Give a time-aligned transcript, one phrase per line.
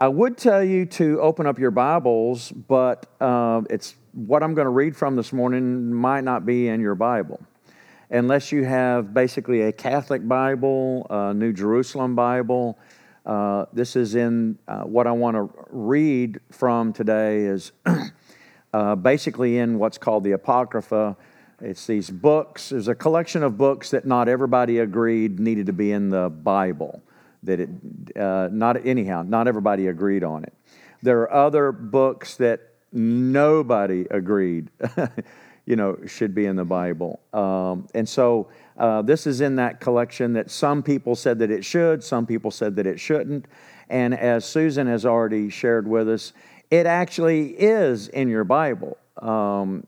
[0.00, 4.66] I would tell you to open up your Bibles, but uh, it's what I'm going
[4.66, 7.40] to read from this morning might not be in your Bible.
[8.08, 12.78] Unless you have basically a Catholic Bible, a New Jerusalem Bible.
[13.26, 17.72] Uh, this is in uh, what I want to read from today is
[18.72, 21.16] uh, basically in what's called the Apocrypha.
[21.60, 22.68] It's these books.
[22.68, 27.02] There's a collection of books that not everybody agreed needed to be in the Bible.
[27.42, 27.68] That it,
[28.16, 30.52] uh, not anyhow, not everybody agreed on it.
[31.02, 32.60] There are other books that
[32.92, 34.70] nobody agreed,
[35.66, 37.20] you know, should be in the Bible.
[37.32, 41.64] Um, and so uh, this is in that collection that some people said that it
[41.64, 43.46] should, some people said that it shouldn't.
[43.88, 46.32] And as Susan has already shared with us,
[46.70, 49.86] it actually is in your Bible um,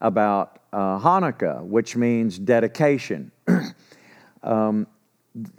[0.00, 3.30] about uh, Hanukkah, which means dedication.
[4.42, 4.86] um,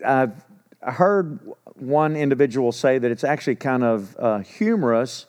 [0.06, 0.44] I've
[0.82, 1.40] heard
[1.76, 5.26] one individual say that it's actually kind of uh, humorous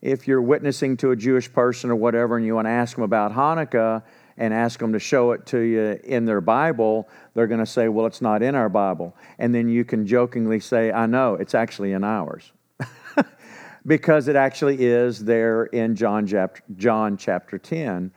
[0.00, 3.04] if you're witnessing to a Jewish person or whatever and you want to ask them
[3.04, 4.02] about Hanukkah
[4.36, 7.88] and ask them to show it to you in their Bible, they're going to say,
[7.88, 9.14] Well, it's not in our Bible.
[9.38, 12.52] And then you can jokingly say, I know, it's actually in ours.
[13.86, 18.10] because it actually is there in John chapter, John chapter 10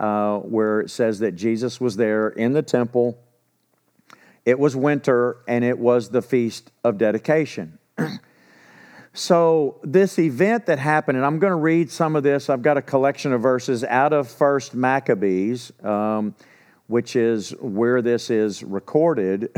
[0.00, 3.18] uh, where it says that Jesus was there in the temple.
[4.44, 7.78] It was winter and it was the feast of dedication.
[9.14, 12.50] so, this event that happened, and I'm going to read some of this.
[12.50, 16.34] I've got a collection of verses out of First Maccabees, um,
[16.86, 19.50] which is where this is recorded,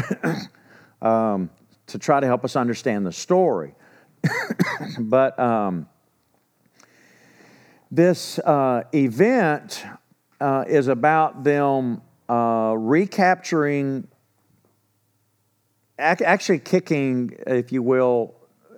[1.02, 1.50] um,
[1.88, 3.74] to try to help us understand the story.
[5.00, 5.88] but um,
[7.90, 9.84] this uh, event
[10.40, 14.08] uh, is about them uh, recapturing,
[15.98, 18.34] actually kicking, if you will,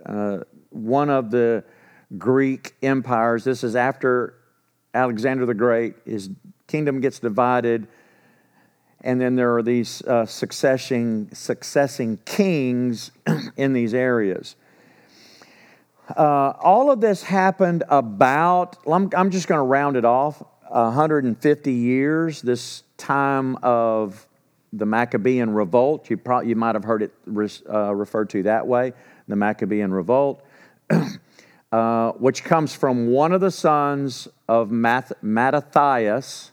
[0.06, 0.38] uh,
[0.70, 1.64] one of the
[2.16, 3.44] Greek empires.
[3.44, 4.34] This is after
[4.94, 5.96] Alexander the Great.
[6.05, 6.30] His
[6.66, 7.89] kingdom gets divided,
[9.02, 13.11] and then there are these uh, successing, successing kings
[13.56, 14.56] in these areas.
[16.17, 21.73] Uh, all of this happened about, I'm, I'm just going to round it off, 150
[21.73, 24.27] years, this time of
[24.73, 26.11] the Maccabean revolt.
[26.11, 27.12] You, probably, you might have heard it
[27.68, 28.92] uh, referred to that way,
[29.27, 30.42] the Maccabean revolt,
[31.73, 36.52] uh, which comes from one of the sons of Math- Mattathias,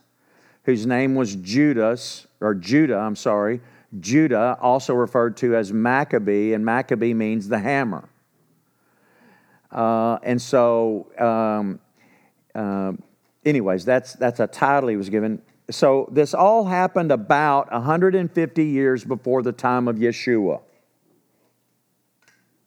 [0.63, 3.61] whose name was Judas, or Judah, I'm sorry,
[3.99, 8.09] Judah, also referred to as Maccabee, and Maccabee means the hammer.
[9.71, 11.79] Uh, and so, um,
[12.53, 12.93] uh,
[13.45, 15.41] anyways, that's, that's a title he was given.
[15.71, 20.61] So this all happened about 150 years before the time of Yeshua.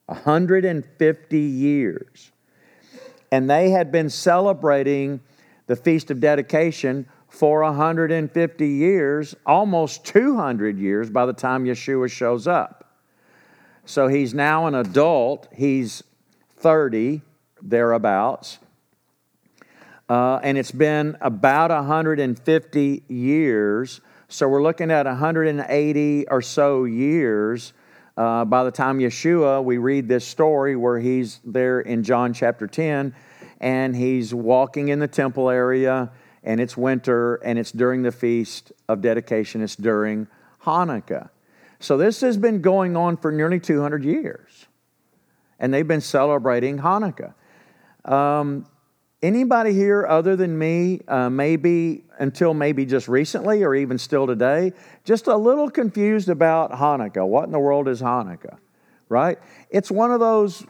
[0.07, 2.33] 150 years.
[3.31, 5.21] And they had been celebrating
[5.67, 12.47] the Feast of Dedication for 150 years, almost 200 years by the time Yeshua shows
[12.47, 12.97] up.
[13.85, 16.03] So he's now an adult, he's
[16.57, 17.21] 30,
[17.63, 18.59] thereabouts.
[20.09, 24.01] Uh, and it's been about 150 years.
[24.29, 27.73] So we're looking at 180 or so years.
[28.17, 32.67] Uh, by the time Yeshua, we read this story where he's there in John chapter
[32.67, 33.15] 10
[33.61, 36.11] and he's walking in the temple area
[36.43, 40.27] and it's winter and it's during the feast of dedication, it's during
[40.63, 41.29] Hanukkah.
[41.81, 44.67] So this has been going on for nearly 200 years
[45.59, 47.35] and they've been celebrating Hanukkah.
[48.05, 48.67] Um,
[49.21, 54.73] Anybody here other than me, uh, maybe until maybe just recently or even still today,
[55.05, 57.27] just a little confused about Hanukkah?
[57.27, 58.59] What in the world is Hanukkah?
[59.09, 59.39] Right?
[59.71, 60.65] It's one of those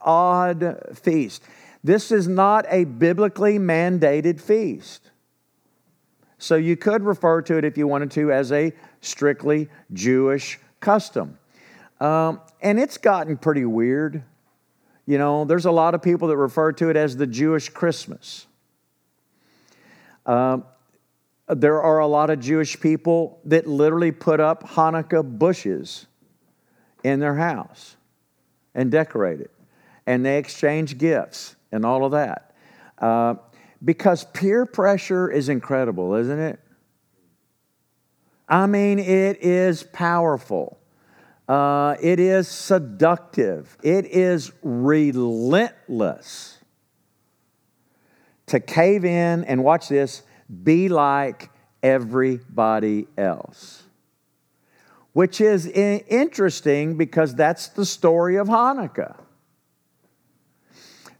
[0.00, 1.46] odd feasts.
[1.84, 5.10] This is not a biblically mandated feast.
[6.38, 11.38] So you could refer to it, if you wanted to, as a strictly Jewish custom.
[12.00, 14.24] Um, and it's gotten pretty weird.
[15.08, 18.46] You know, there's a lot of people that refer to it as the Jewish Christmas.
[20.26, 20.64] Um,
[21.48, 26.06] there are a lot of Jewish people that literally put up Hanukkah bushes
[27.02, 27.96] in their house
[28.74, 29.50] and decorate it.
[30.06, 32.54] And they exchange gifts and all of that.
[32.98, 33.36] Uh,
[33.82, 36.60] because peer pressure is incredible, isn't it?
[38.46, 40.77] I mean, it is powerful.
[41.48, 43.76] Uh, it is seductive.
[43.82, 46.58] It is relentless
[48.46, 50.22] to cave in and watch this,
[50.62, 51.50] be like
[51.82, 53.84] everybody else.
[55.12, 59.16] Which is interesting because that's the story of Hanukkah.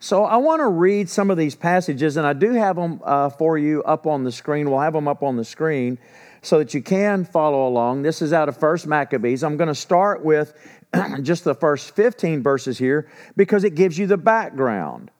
[0.00, 3.30] So I want to read some of these passages, and I do have them uh,
[3.30, 4.70] for you up on the screen.
[4.70, 5.98] We'll have them up on the screen
[6.42, 8.02] so that you can follow along.
[8.02, 9.42] This is out of First Maccabees.
[9.42, 10.54] I'm going to start with
[11.22, 15.10] just the first 15 verses here because it gives you the background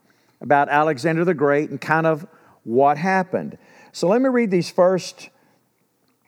[0.40, 2.26] about Alexander the Great and kind of
[2.64, 3.58] what happened.
[3.92, 5.30] So let me read these first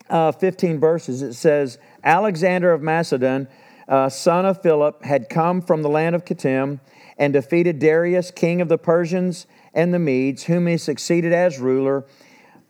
[0.08, 1.22] uh, 15 verses.
[1.22, 3.48] It says, Alexander of Macedon,
[3.88, 6.81] uh, son of Philip, had come from the land of Kittim
[7.19, 12.04] and defeated Darius, king of the Persians and the Medes, whom he succeeded as ruler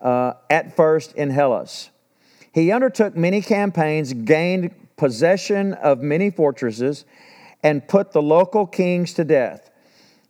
[0.01, 1.91] uh, at first in Hellas.
[2.53, 7.05] He undertook many campaigns, gained possession of many fortresses,
[7.63, 9.71] and put the local kings to death.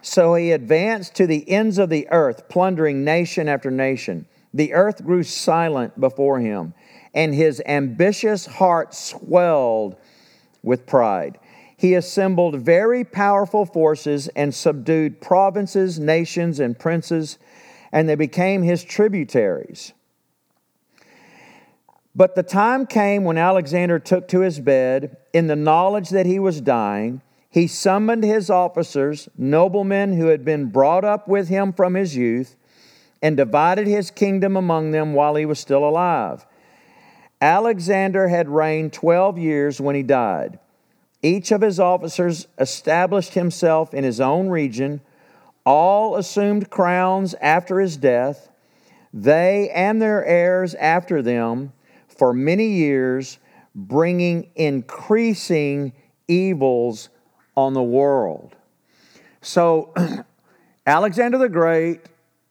[0.02, 4.26] So he advanced to the ends of the earth, plundering nation after nation.
[4.52, 6.74] The earth grew silent before him,
[7.14, 9.96] and his ambitious heart swelled
[10.62, 11.38] with pride.
[11.76, 17.38] He assembled very powerful forces and subdued provinces, nations, and princes,
[17.92, 19.92] and they became his tributaries.
[22.14, 26.38] But the time came when Alexander took to his bed in the knowledge that he
[26.38, 27.22] was dying.
[27.48, 32.56] He summoned his officers, noblemen who had been brought up with him from his youth,
[33.22, 36.46] and divided his kingdom among them while he was still alive.
[37.40, 40.58] Alexander had reigned 12 years when he died.
[41.22, 45.00] Each of his officers established himself in his own region.
[45.64, 48.48] All assumed crowns after his death,
[49.12, 51.72] they and their heirs after them,
[52.20, 53.38] for many years,
[53.74, 55.90] bringing increasing
[56.28, 57.08] evils
[57.56, 58.54] on the world.
[59.40, 59.94] So,
[60.86, 62.02] Alexander the Great,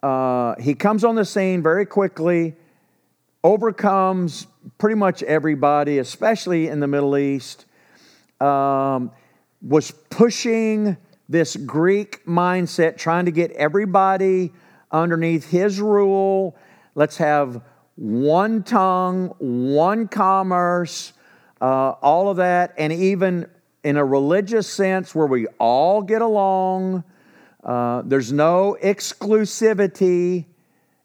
[0.01, 2.55] uh, he comes on the scene very quickly,
[3.43, 4.47] overcomes
[4.79, 7.67] pretty much everybody, especially in the Middle East
[8.41, 9.11] um,
[9.61, 10.97] was pushing
[11.29, 14.51] this Greek mindset, trying to get everybody
[14.91, 16.57] underneath his rule.
[16.95, 17.61] Let's have
[17.99, 21.11] one tongue, one commerce,
[21.59, 23.45] uh, all of that, and even
[23.83, 27.03] in a religious sense where we all get along.
[27.61, 30.45] Uh, there's no exclusivity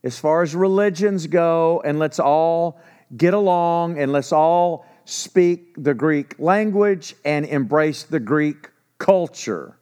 [0.04, 2.80] as far as religions go, and let's all
[3.16, 9.76] get along and let's all speak the Greek language and embrace the Greek culture.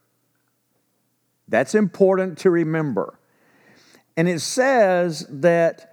[1.47, 3.19] That's important to remember.
[4.17, 5.92] And it says that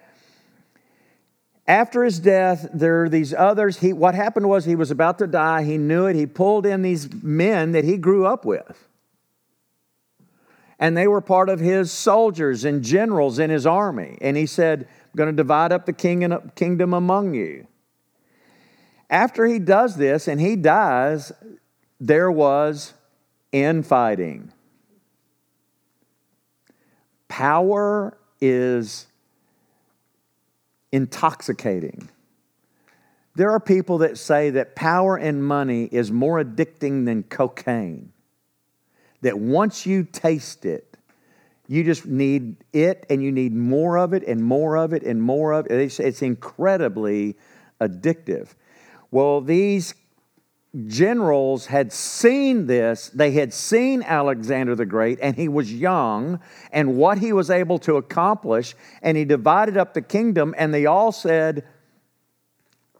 [1.69, 3.77] after his death, there are these others.
[3.77, 5.62] He, what happened was he was about to die.
[5.62, 6.16] He knew it.
[6.16, 8.88] He pulled in these men that he grew up with.
[10.80, 14.18] And they were part of his soldiers and generals in his army.
[14.19, 17.68] And he said, I'm going to divide up the king and kingdom among you.
[19.07, 21.31] After he does this and he dies,
[22.00, 22.94] there was
[23.51, 24.51] infighting.
[27.27, 29.06] Power is
[30.91, 32.09] intoxicating.
[33.36, 38.12] There are people that say that power and money is more addicting than cocaine.
[39.21, 40.97] That once you taste it,
[41.68, 45.21] you just need it and you need more of it and more of it and
[45.21, 45.71] more of it.
[45.71, 47.38] It's, it's incredibly
[47.80, 48.50] addictive.
[49.12, 49.94] Well, these
[50.88, 53.10] generals had seen this.
[53.10, 56.39] They had seen Alexander the Great, and he was young,
[56.71, 58.76] and what he was able to accomplish.
[59.02, 61.66] And he divided up the kingdom, and they all said,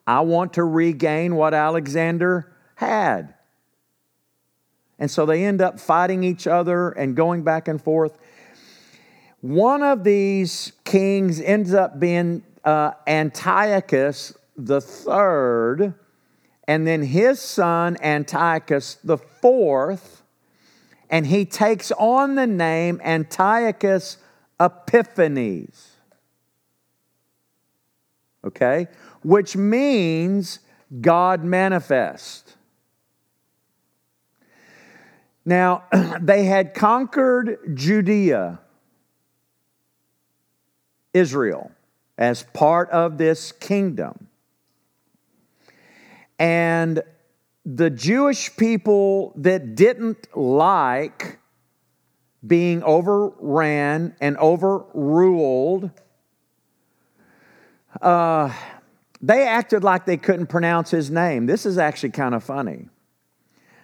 [0.08, 3.36] I want to regain what Alexander had.
[4.98, 8.18] And so they end up fighting each other and going back and forth.
[9.42, 15.94] One of these kings ends up being uh, Antiochus the third,
[16.70, 20.22] and then his son Antiochus the fourth,
[21.10, 24.18] and he takes on the name Antiochus
[24.60, 25.96] Epiphanes.
[28.46, 28.86] Okay?
[29.24, 30.60] Which means
[31.02, 32.56] God manifest.
[35.44, 35.86] Now,
[36.22, 38.60] they had conquered Judea,
[41.16, 41.72] Israel,
[42.16, 44.29] as part of this kingdom.
[46.40, 47.04] And
[47.66, 51.38] the Jewish people that didn't like
[52.46, 55.92] being overran and overruled,
[58.02, 58.54] uh,
[59.22, 61.46] they acted like they couldn't pronounce his name.
[61.46, 62.88] This is actually kind of funny.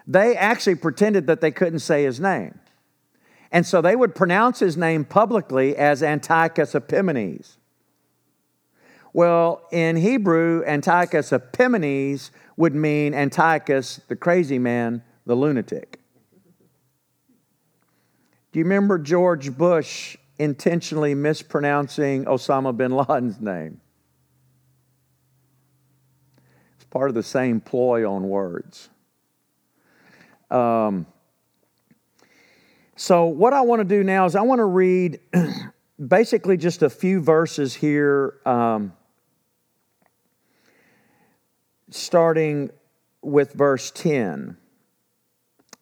[0.07, 2.57] They actually pretended that they couldn't say his name.
[3.51, 7.57] And so they would pronounce his name publicly as Antiochus Epimanes.
[9.13, 15.99] Well, in Hebrew, Antiochus Epimanes would mean Antiochus, the crazy man, the lunatic.
[18.51, 23.81] Do you remember George Bush intentionally mispronouncing Osama bin Laden's name?
[26.75, 28.89] It's part of the same ploy on words.
[30.49, 31.05] Um,
[32.95, 35.19] so, what I want to do now is I want to read
[36.07, 38.93] basically just a few verses here, um,
[41.89, 42.69] starting
[43.21, 44.57] with verse 10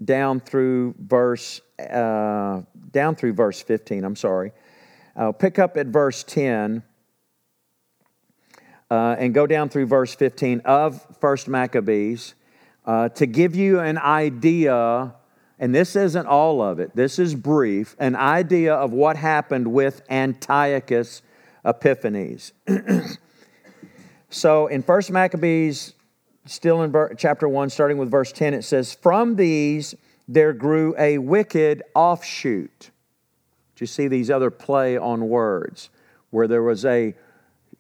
[0.04, 4.52] down through verse uh, down through verse 15 i'm sorry
[5.16, 6.84] i'll pick up at verse 10
[8.92, 12.36] uh, and go down through verse 15 of first maccabees
[12.86, 15.14] uh, to give you an idea
[15.64, 20.02] and this isn't all of it, this is brief, an idea of what happened with
[20.10, 21.22] Antiochus
[21.64, 22.52] Epiphanes.
[24.34, 25.94] so in 1 Maccabees,
[26.46, 29.94] still in chapter 1, starting with verse 10, it says, From these
[30.28, 32.90] there grew a wicked offshoot.
[33.76, 35.92] Do you see these other play on words
[36.32, 37.14] where there was a,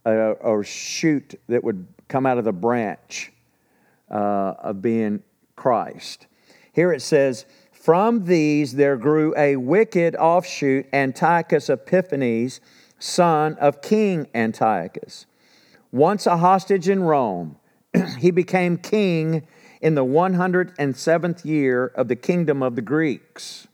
[0.06, 3.32] a, a shoot that would come out of the branch
[4.12, 5.24] uh, of being
[5.56, 6.28] Christ?
[6.72, 12.62] Here it says, from these there grew a wicked offshoot, Antiochus Epiphanes,
[13.00, 15.26] son of King Antiochus.
[15.94, 17.56] Once a hostage in Rome,
[18.18, 19.46] he became king
[19.80, 23.68] in the 107th year of the kingdom of the Greeks.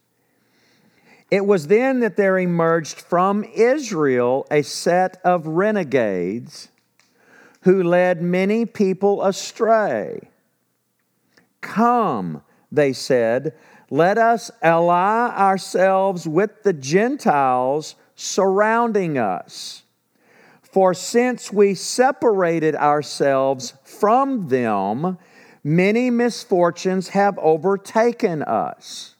[1.32, 6.68] It was then that there emerged from Israel a set of renegades
[7.62, 10.30] who led many people astray.
[11.62, 13.54] Come, they said,
[13.90, 19.84] let us ally ourselves with the Gentiles surrounding us.
[20.72, 25.18] For since we separated ourselves from them,
[25.64, 29.16] many misfortunes have overtaken us.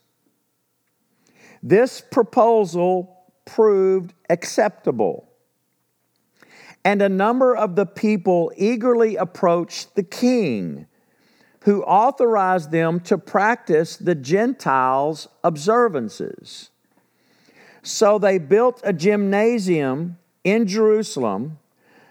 [1.62, 5.28] This proposal proved acceptable.
[6.84, 10.86] And a number of the people eagerly approached the king
[11.64, 16.70] who authorized them to practice the Gentiles' observances.
[17.82, 21.58] So they built a gymnasium in Jerusalem,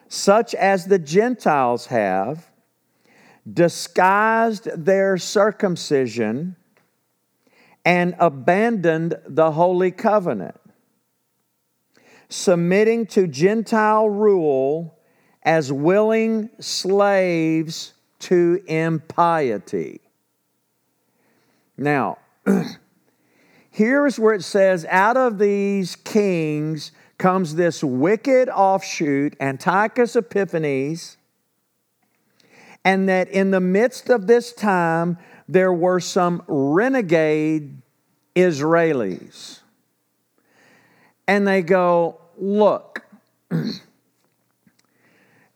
[0.07, 2.49] such as the Gentiles have,
[3.51, 6.55] disguised their circumcision,
[7.85, 10.59] and abandoned the Holy Covenant,
[12.27, 14.99] submitting to Gentile rule
[15.43, 20.01] as willing slaves to impiety.
[21.77, 22.17] Now,
[23.71, 31.17] here's where it says, out of these kings comes this wicked offshoot, Antiochus Epiphanes,
[32.83, 37.79] and that in the midst of this time, there were some renegade
[38.35, 39.59] Israelis.
[41.27, 43.05] And they go, Look,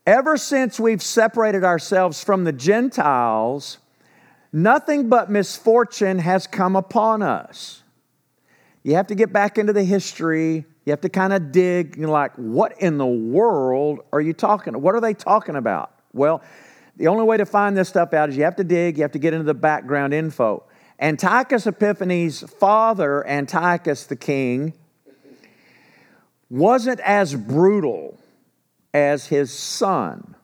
[0.06, 3.78] Ever since we've separated ourselves from the Gentiles,
[4.52, 7.82] nothing but misfortune has come upon us.
[8.82, 10.66] You have to get back into the history.
[10.84, 11.96] You have to kind of dig.
[11.96, 14.80] You're like, what in the world are you talking?
[14.80, 15.92] What are they talking about?
[16.12, 16.42] Well,
[16.96, 18.98] the only way to find this stuff out is you have to dig.
[18.98, 20.64] You have to get into the background info.
[21.00, 24.74] Antiochus Epiphanes' father, Antiochus the king,
[26.50, 28.18] wasn't as brutal
[28.92, 30.36] as his son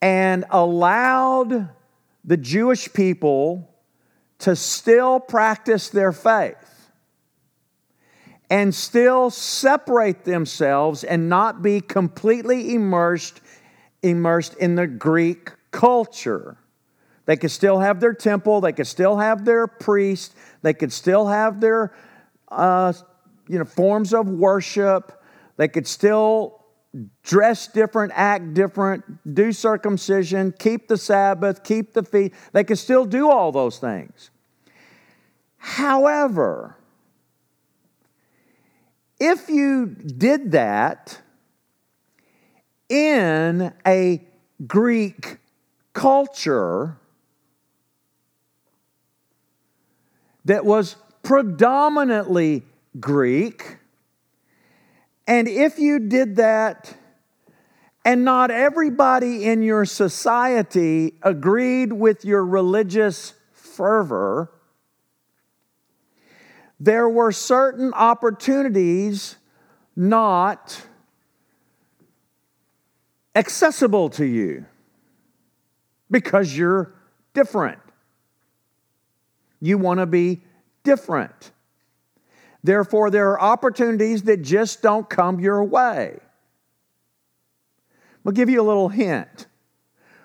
[0.00, 1.68] and allowed
[2.24, 3.68] the Jewish people
[4.40, 6.61] to still practice their faith
[8.52, 13.40] and still separate themselves and not be completely immersed
[14.02, 16.58] immersed in the Greek culture.
[17.24, 21.28] They could still have their temple, they could still have their priest, they could still
[21.28, 21.94] have their
[22.48, 22.92] uh,
[23.48, 25.22] you know, forms of worship,
[25.56, 26.62] they could still
[27.22, 29.02] dress different, act different,
[29.34, 32.34] do circumcision, keep the Sabbath, keep the feast.
[32.52, 34.30] They could still do all those things.
[35.56, 36.76] However,
[39.22, 41.20] if you did that
[42.88, 44.20] in a
[44.66, 45.38] Greek
[45.92, 46.98] culture
[50.44, 52.64] that was predominantly
[52.98, 53.76] Greek,
[55.28, 56.92] and if you did that,
[58.04, 64.50] and not everybody in your society agreed with your religious fervor,
[66.82, 69.36] there were certain opportunities
[69.94, 70.84] not
[73.36, 74.66] accessible to you
[76.10, 76.92] because you're
[77.34, 77.78] different.
[79.60, 80.42] You want to be
[80.82, 81.52] different.
[82.64, 86.18] Therefore, there are opportunities that just don't come your way.
[88.26, 89.46] I'll give you a little hint.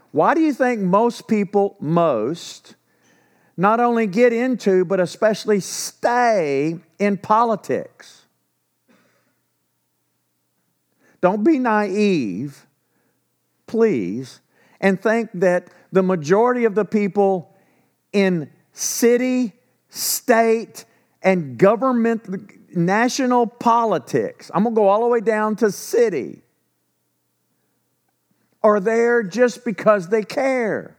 [0.09, 2.76] Why do you think most people, most,
[3.57, 8.25] not only get into, but especially stay in politics?
[11.19, 12.67] Don't be naive,
[13.65, 14.39] please,
[14.79, 17.55] and think that the majority of the people
[18.13, 19.53] in city,
[19.89, 20.85] state,
[21.23, 26.43] and government, national politics, I'm gonna go all the way down to city,
[28.61, 30.96] are there just because they care.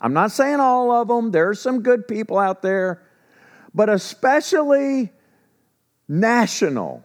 [0.00, 3.02] I'm not saying all of them, there are some good people out there,
[3.74, 5.12] but especially
[6.08, 7.02] national.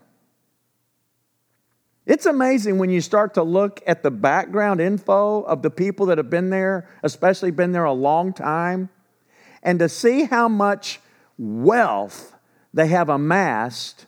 [2.05, 6.17] It's amazing when you start to look at the background info of the people that
[6.17, 8.89] have been there, especially been there a long time,
[9.63, 10.99] and to see how much
[11.37, 12.33] wealth
[12.73, 14.07] they have amassed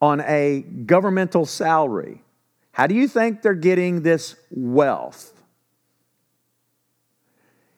[0.00, 2.22] on a governmental salary.
[2.72, 5.35] How do you think they're getting this wealth?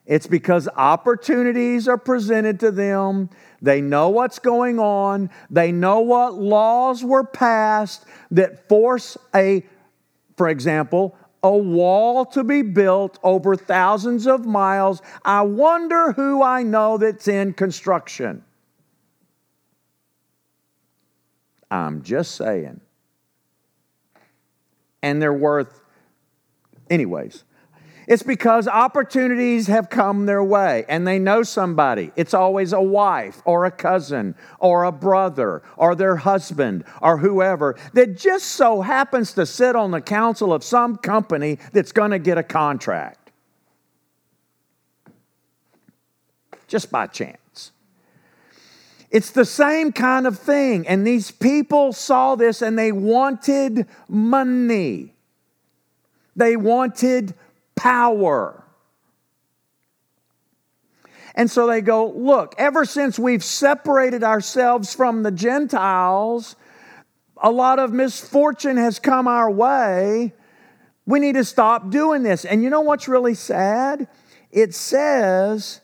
[0.09, 3.29] It's because opportunities are presented to them.
[3.61, 5.29] They know what's going on.
[5.51, 9.63] They know what laws were passed that force a,
[10.35, 15.03] for example, a wall to be built over thousands of miles.
[15.23, 18.43] I wonder who I know that's in construction.
[21.69, 22.81] I'm just saying.
[25.03, 25.79] And they're worth,
[26.89, 27.43] anyways.
[28.09, 32.11] It's because opportunities have come their way and they know somebody.
[32.15, 37.77] It's always a wife or a cousin or a brother or their husband or whoever
[37.93, 42.17] that just so happens to sit on the council of some company that's going to
[42.17, 43.29] get a contract.
[46.67, 47.71] Just by chance.
[49.11, 50.87] It's the same kind of thing.
[50.87, 55.13] And these people saw this and they wanted money.
[56.35, 57.35] They wanted
[57.79, 58.61] power.
[61.33, 66.57] And so they go, Look, ever since we've separated ourselves from the Gentiles,
[67.37, 70.33] a lot of misfortune has come our way.
[71.05, 72.43] We need to stop doing this.
[72.43, 74.09] And you know what's really sad?
[74.51, 75.79] It says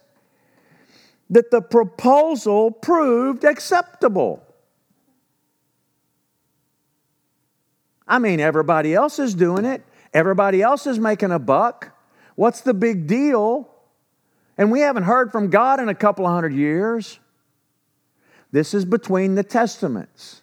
[1.30, 4.44] that the proposal proved acceptable.
[8.08, 9.84] I mean, everybody else is doing it.
[10.15, 11.91] Everybody else is making a buck.
[12.36, 13.69] What's the big deal?
[14.58, 17.19] And we haven't heard from God in a couple of hundred years.
[18.49, 20.41] This is between the testaments.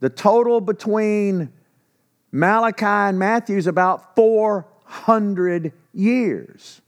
[0.00, 1.52] The total between
[2.32, 6.81] Malachi and Matthew is about 400 years.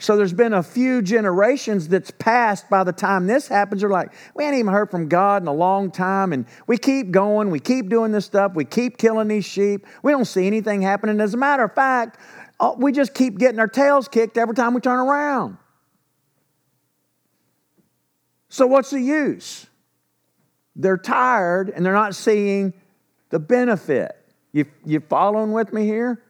[0.00, 3.82] So there's been a few generations that's passed by the time this happens.
[3.82, 6.32] They're like, we ain't even heard from God in a long time.
[6.32, 9.86] And we keep going, we keep doing this stuff, we keep killing these sheep.
[10.02, 11.20] We don't see anything happening.
[11.20, 12.18] As a matter of fact,
[12.78, 15.58] we just keep getting our tails kicked every time we turn around.
[18.48, 19.66] So what's the use?
[20.76, 22.72] They're tired and they're not seeing
[23.28, 24.16] the benefit.
[24.52, 26.22] You, you following with me here?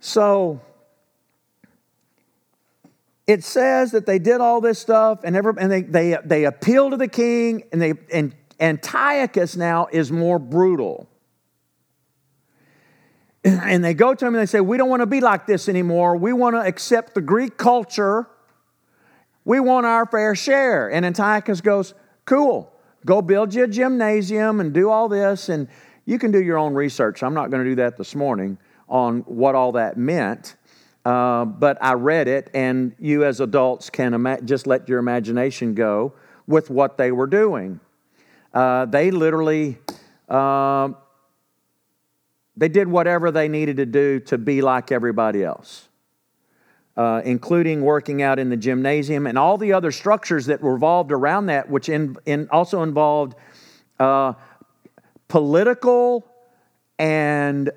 [0.00, 0.62] So
[3.26, 6.90] it says that they did all this stuff and, every, and they, they, they appeal
[6.90, 11.08] to the king and, they, and Antiochus now is more brutal.
[13.44, 15.68] And they go to him and they say, We don't want to be like this
[15.68, 16.16] anymore.
[16.16, 18.26] We want to accept the Greek culture.
[19.44, 20.90] We want our fair share.
[20.90, 21.92] And Antiochus goes,
[22.24, 22.72] Cool,
[23.04, 25.50] go build you a gymnasium and do all this.
[25.50, 25.68] And
[26.06, 27.22] you can do your own research.
[27.22, 28.56] I'm not going to do that this morning
[28.88, 30.56] on what all that meant.
[31.04, 35.74] Uh, but I read it, and you as adults can ima- just let your imagination
[35.74, 36.14] go
[36.46, 37.80] with what they were doing.
[38.54, 39.78] Uh, they literally
[40.30, 40.88] uh,
[42.56, 45.88] they did whatever they needed to do to be like everybody else,
[46.96, 51.46] uh, including working out in the gymnasium and all the other structures that revolved around
[51.46, 53.34] that, which in, in also involved
[54.00, 54.32] uh,
[55.28, 56.24] political
[56.98, 57.70] and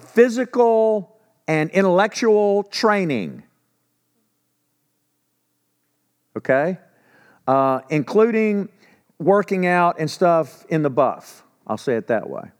[0.00, 1.15] physical
[1.48, 3.42] and intellectual training.
[6.36, 6.78] Okay?
[7.46, 8.68] Uh, including
[9.18, 11.42] working out and stuff in the buff.
[11.66, 12.50] I'll say it that way.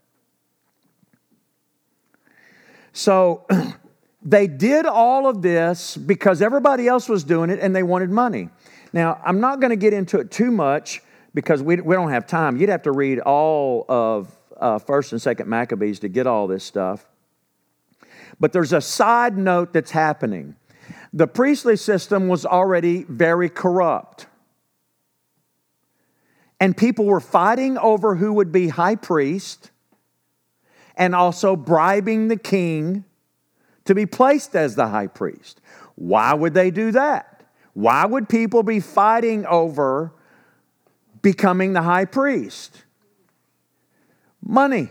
[2.92, 3.44] So
[4.22, 8.48] they did all of this because everybody else was doing it and they wanted money.
[8.92, 11.02] Now, I'm not going to get into it too much
[11.34, 12.56] because we, we don't have time.
[12.56, 16.64] You'd have to read all of uh, 1st and 2nd Maccabees to get all this
[16.64, 17.06] stuff.
[18.38, 20.56] But there's a side note that's happening.
[21.12, 24.26] The priestly system was already very corrupt.
[26.60, 29.70] And people were fighting over who would be high priest
[30.96, 33.04] and also bribing the king
[33.84, 35.60] to be placed as the high priest.
[35.94, 37.44] Why would they do that?
[37.74, 40.12] Why would people be fighting over
[41.22, 42.84] becoming the high priest?
[44.42, 44.88] Money.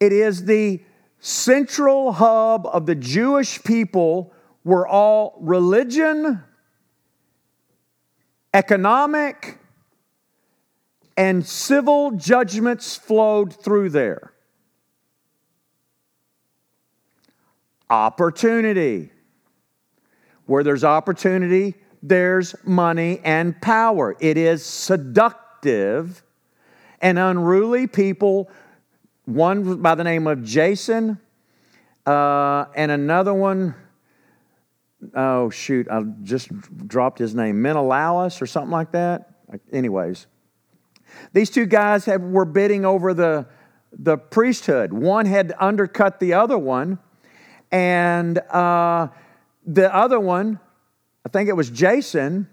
[0.00, 0.80] It is the
[1.24, 6.42] central hub of the Jewish people where all religion,
[8.52, 9.58] economic,
[11.16, 14.32] and civil judgments flowed through there.
[17.88, 19.12] Opportunity.
[20.46, 24.16] Where there's opportunity, there's money and power.
[24.18, 26.24] It is seductive
[27.00, 28.50] and unruly people,
[29.24, 31.18] one by the name of Jason,
[32.06, 33.74] uh, and another one,
[35.14, 36.48] oh shoot, I just
[36.88, 39.30] dropped his name, Menelaus or something like that.
[39.72, 40.26] Anyways,
[41.32, 43.46] these two guys have, were bidding over the,
[43.92, 44.92] the priesthood.
[44.92, 46.98] One had undercut the other one,
[47.70, 49.08] and uh,
[49.66, 50.58] the other one,
[51.24, 52.48] I think it was Jason,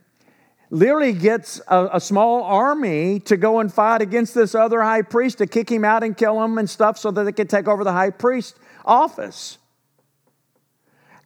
[0.69, 5.39] literally gets a, a, small army to go and fight against this other high priest
[5.39, 7.84] to kick him out and kill him and stuff so that they could take over
[7.84, 9.58] the high priest office.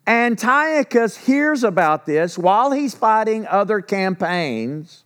[0.08, 5.04] Antiochus hears about this while he's fighting other campaigns,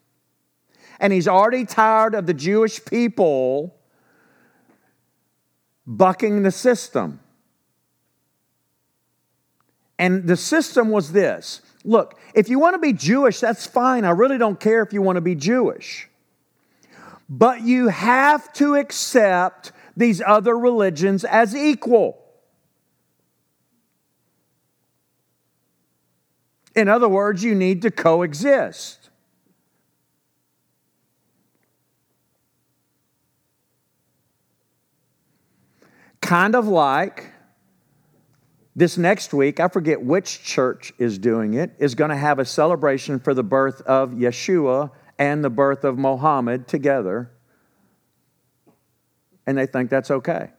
[1.00, 3.76] and he's already tired of the Jewish people
[5.86, 7.20] bucking the system.
[10.00, 14.06] And the system was this look, if you want to be Jewish, that's fine.
[14.06, 16.08] I really don't care if you want to be Jewish.
[17.30, 22.24] But you have to accept these other religions as equal.
[26.76, 29.10] In other words, you need to coexist.
[36.22, 37.32] Kind of like
[38.78, 42.46] this next week, I forget which church is doing it, is going to have a
[42.46, 47.32] celebration for the birth of Yeshua and the birth of Mohammed together.
[49.48, 50.52] And they think that's okay.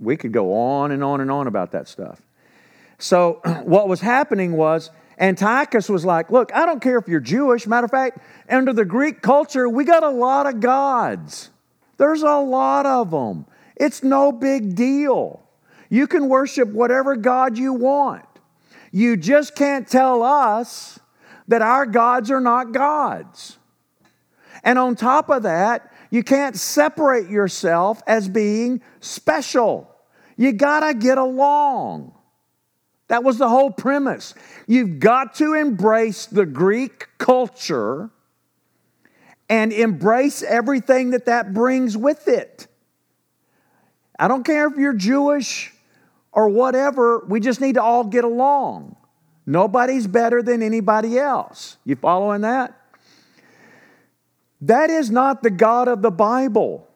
[0.00, 2.22] We could go on and on and on about that stuff.
[2.96, 7.66] So, what was happening was Antiochus was like, Look, I don't care if you're Jewish.
[7.66, 11.50] Matter of fact, under the Greek culture, we got a lot of gods.
[11.98, 13.44] There's a lot of them.
[13.76, 15.42] It's no big deal.
[15.88, 18.24] You can worship whatever God you want.
[18.90, 20.98] You just can't tell us
[21.48, 23.58] that our gods are not gods.
[24.64, 29.94] And on top of that, you can't separate yourself as being special.
[30.36, 32.12] You gotta get along.
[33.08, 34.34] That was the whole premise.
[34.66, 38.10] You've got to embrace the Greek culture
[39.48, 42.66] and embrace everything that that brings with it.
[44.18, 45.72] I don't care if you're Jewish
[46.32, 48.96] or whatever, we just need to all get along.
[49.46, 51.76] Nobody's better than anybody else.
[51.84, 52.78] You following that?
[54.60, 56.86] That is not the God of the Bible.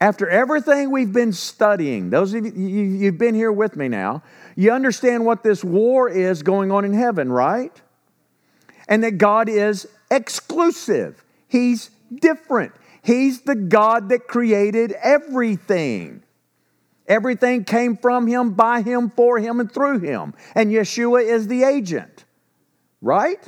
[0.00, 4.22] After everything we've been studying, those of you, you've been here with me now,
[4.56, 7.78] you understand what this war is going on in heaven, right?
[8.88, 12.72] And that God is exclusive, He's different.
[13.02, 16.22] He's the God that created everything.
[17.06, 20.34] Everything came from Him, by Him, for Him, and through Him.
[20.54, 22.24] And Yeshua is the agent,
[23.00, 23.44] right?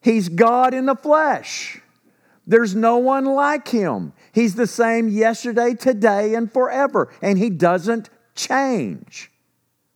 [0.00, 1.80] He's God in the flesh.
[2.46, 4.12] There's no one like Him.
[4.32, 7.12] He's the same yesterday, today, and forever.
[7.22, 9.30] And He doesn't change,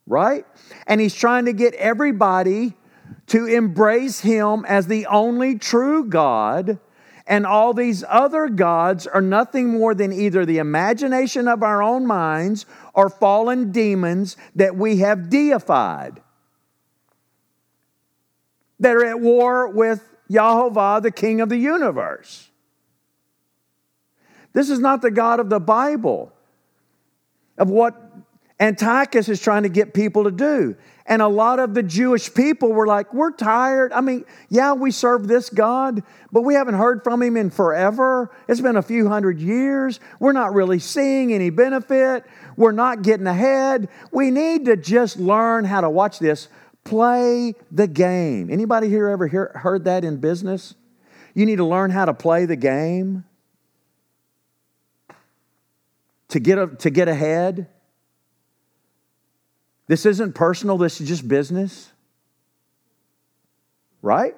[0.07, 0.46] right?
[0.87, 2.75] And He's trying to get everybody
[3.29, 6.79] to embrace Him as the only true God
[7.26, 12.06] and all these other gods are nothing more than either the imagination of our own
[12.06, 16.20] minds or fallen demons that we have deified,
[18.78, 22.48] that are at war with Yahovah, the King of the universe.
[24.52, 26.32] This is not the God of the Bible,
[27.58, 28.00] of what
[28.58, 30.76] Antiochus is trying to get people to do.
[31.08, 33.92] And a lot of the Jewish people were like, We're tired.
[33.92, 38.30] I mean, yeah, we serve this God, but we haven't heard from him in forever.
[38.48, 40.00] It's been a few hundred years.
[40.18, 42.24] We're not really seeing any benefit.
[42.56, 43.88] We're not getting ahead.
[44.10, 46.48] We need to just learn how to watch this,
[46.82, 48.50] play the game.
[48.50, 50.74] Anybody here ever hear, heard that in business?
[51.34, 53.24] You need to learn how to play the game
[56.28, 57.68] to get, a, to get ahead.
[59.87, 61.90] This isn't personal, this is just business.
[64.03, 64.35] Right?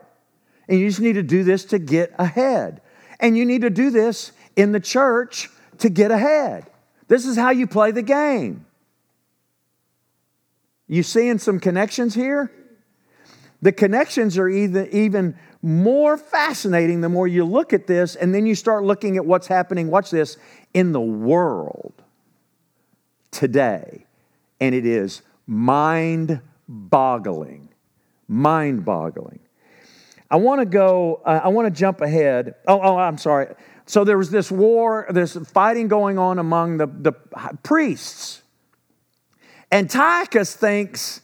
[0.68, 2.80] And you just need to do this to get ahead.
[3.20, 6.66] And you need to do this in the church to get ahead.
[7.08, 8.66] This is how you play the game.
[10.86, 12.50] You seeing some connections here?
[13.60, 18.46] The connections are even, even more fascinating the more you look at this, and then
[18.46, 20.36] you start looking at what's happening, watch this,
[20.72, 21.92] in the world
[23.30, 24.06] today.
[24.60, 27.70] And it is mind boggling.
[28.28, 29.40] Mind boggling.
[30.30, 32.54] I want to go, uh, I want to jump ahead.
[32.68, 33.54] Oh, oh, I'm sorry.
[33.86, 37.12] So there was this war, this fighting going on among the, the
[37.62, 38.42] priests.
[39.72, 41.22] Antiochus thinks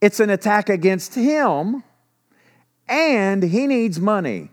[0.00, 1.84] it's an attack against him
[2.88, 4.50] and he needs money.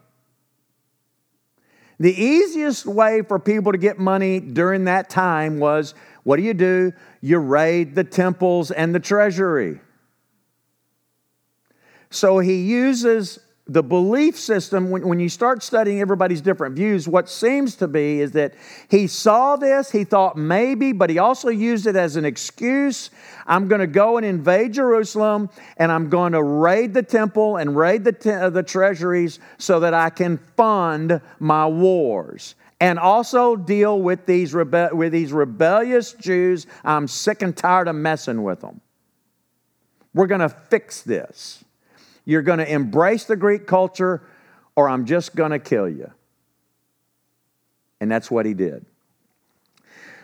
[1.99, 6.53] The easiest way for people to get money during that time was what do you
[6.53, 6.93] do?
[7.21, 9.79] You raid the temples and the treasury.
[12.09, 17.29] So he uses the belief system, when, when you start studying everybody's different views, what
[17.29, 18.55] seems to be is that
[18.89, 23.11] he saw this, he thought maybe, but he also used it as an excuse.
[23.45, 27.77] I'm going to go and invade Jerusalem, and I'm going to raid the temple and
[27.77, 33.55] raid the, te- uh, the treasuries so that I can fund my wars and also
[33.55, 36.65] deal with these, rebe- with these rebellious Jews.
[36.83, 38.81] I'm sick and tired of messing with them.
[40.13, 41.63] We're going to fix this.
[42.25, 44.23] You're going to embrace the Greek culture,
[44.75, 46.11] or I'm just going to kill you.
[47.99, 48.85] And that's what he did.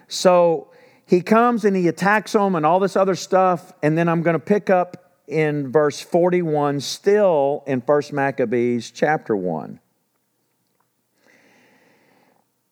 [0.07, 0.71] So
[1.05, 3.73] he comes and he attacks them and all this other stuff.
[3.83, 9.35] And then I'm going to pick up in verse 41, still in 1 Maccabees chapter
[9.35, 9.79] 1.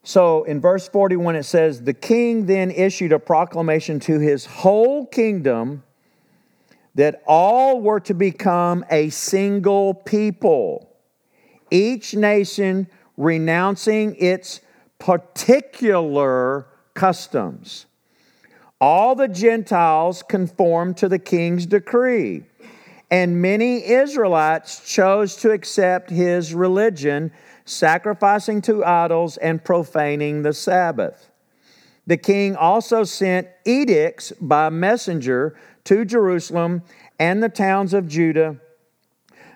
[0.03, 5.05] So in verse 41, it says, The king then issued a proclamation to his whole
[5.05, 5.83] kingdom
[6.95, 10.89] that all were to become a single people,
[11.71, 12.87] each nation
[13.17, 14.61] renouncing its
[14.99, 17.85] particular customs.
[18.79, 22.43] All the Gentiles conformed to the king's decree,
[23.09, 27.31] and many Israelites chose to accept his religion,
[27.65, 31.29] sacrificing to idols and profaning the Sabbath.
[32.05, 36.83] The king also sent edicts by messenger to Jerusalem
[37.19, 38.57] and the towns of Judah,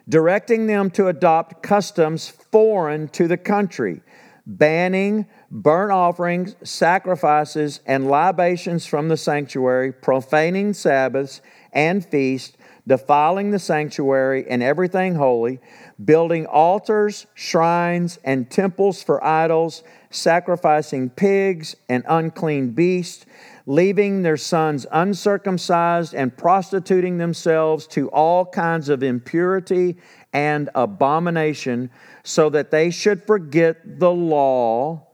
[0.08, 4.02] directing them to adopt customs foreign to the country,
[4.46, 11.42] banning burnt offerings, sacrifices, and libations from the sanctuary, profaning Sabbaths
[11.74, 12.57] and feasts,
[12.88, 15.60] defiling the sanctuary and everything holy,
[16.04, 23.26] building altars, shrines, and temples for idols, sacrificing pigs and unclean beasts
[23.68, 29.98] leaving their sons uncircumcised and prostituting themselves to all kinds of impurity
[30.32, 31.90] and abomination,
[32.24, 35.06] so that they should forget the law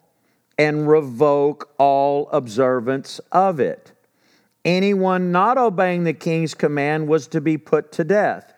[0.57, 3.92] and revoke all observance of it.
[4.65, 8.54] Anyone not obeying the king's command was to be put to death.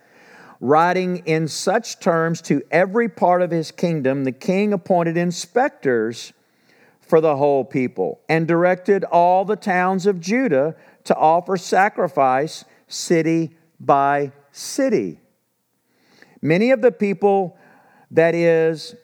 [0.62, 6.32] Writing in such terms to every part of his kingdom, the king appointed inspectors
[7.02, 13.56] for the whole people and directed all the towns of Judah to offer sacrifice city
[13.80, 15.20] by city.
[16.42, 17.58] Many of the people,
[18.12, 18.96] that is,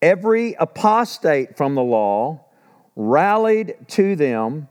[0.00, 2.44] every apostate from the law,
[2.96, 4.68] rallied to them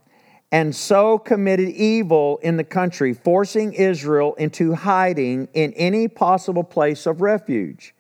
[0.52, 7.06] and so committed evil in the country, forcing Israel into hiding in any possible place
[7.06, 7.94] of refuge.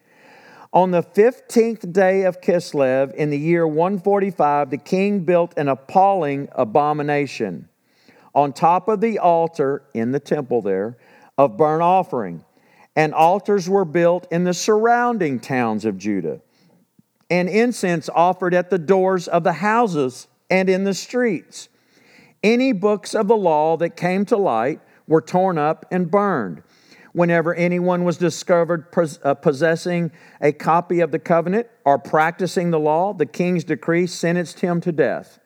[0.73, 6.47] On the 15th day of Kislev in the year 145, the king built an appalling
[6.53, 7.67] abomination
[8.36, 10.97] on top of the altar in the temple there
[11.38, 12.43] of burnt offering.
[12.95, 16.41] And altars were built in the surrounding towns of Judah,
[17.29, 21.69] and incense offered at the doors of the houses and in the streets.
[22.47, 26.63] Any books of the law that came to light were torn up and burned
[27.12, 28.86] whenever anyone was discovered
[29.21, 34.62] uh, possessing a copy of the covenant or practicing the law, the king's decree sentenced
[34.62, 35.39] him to death.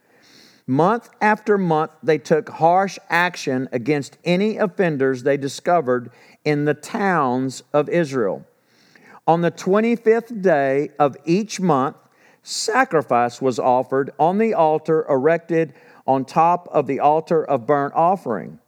[0.67, 6.11] Month after month, they took harsh action against any offenders they discovered
[6.45, 8.45] in the towns of Israel.
[9.25, 11.97] On the 25th day of each month,
[12.43, 15.73] sacrifice was offered on the altar erected
[16.05, 18.59] on top of the altar of burnt offering.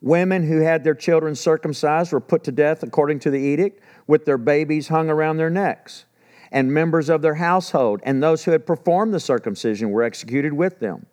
[0.00, 4.24] Women who had their children circumcised were put to death according to the edict, with
[4.24, 6.06] their babies hung around their necks.
[6.50, 10.80] And members of their household and those who had performed the circumcision were executed with
[10.80, 11.06] them.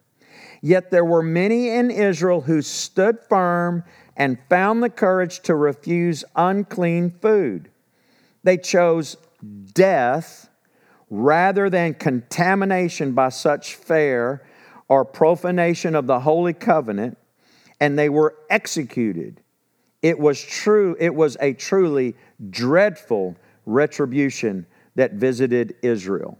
[0.61, 3.83] Yet there were many in Israel who stood firm
[4.15, 7.69] and found the courage to refuse unclean food.
[8.43, 9.17] They chose
[9.73, 10.49] death
[11.09, 14.46] rather than contamination by such fare
[14.89, 17.17] or profanation of the holy covenant,
[17.80, 19.41] and they were executed.
[20.02, 22.15] It was true, it was a truly
[22.50, 26.39] dreadful retribution that visited Israel.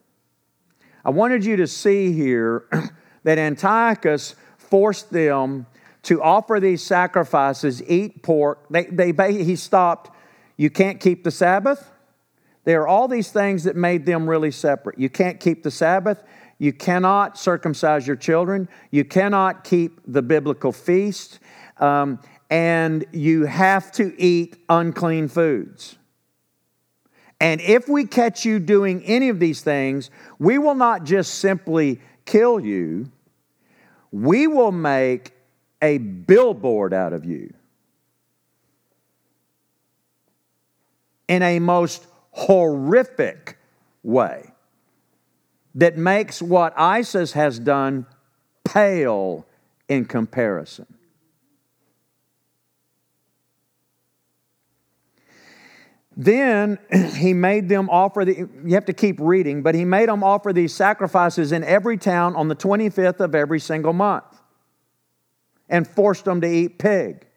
[1.04, 2.66] I wanted you to see here
[3.24, 5.66] that Antiochus forced them
[6.04, 8.66] to offer these sacrifices, eat pork.
[8.70, 10.12] They, they, he stopped,
[10.56, 11.92] you can't keep the Sabbath.
[12.64, 15.00] There are all these things that made them really separate.
[15.00, 16.24] You can't keep the Sabbath.
[16.60, 18.67] You cannot circumcise your children.
[18.91, 21.39] You cannot keep the biblical feast.
[21.78, 25.98] Um, and you have to eat unclean foods.
[27.39, 32.02] And if we catch you doing any of these things, we will not just simply
[32.26, 33.12] kill you,
[34.12, 35.32] we will make
[35.82, 37.54] a billboard out of you
[41.28, 43.58] in a most horrific
[44.02, 44.52] way
[45.78, 48.08] that makes what ISIS has done
[48.66, 49.46] pale
[49.88, 50.88] in comparison.
[56.18, 56.80] Then
[57.16, 60.52] he made them offer the, you have to keep reading, but he made them offer
[60.52, 64.26] these sacrifices in every town on the 25th of every single month
[65.70, 67.28] and forced them to eat pig.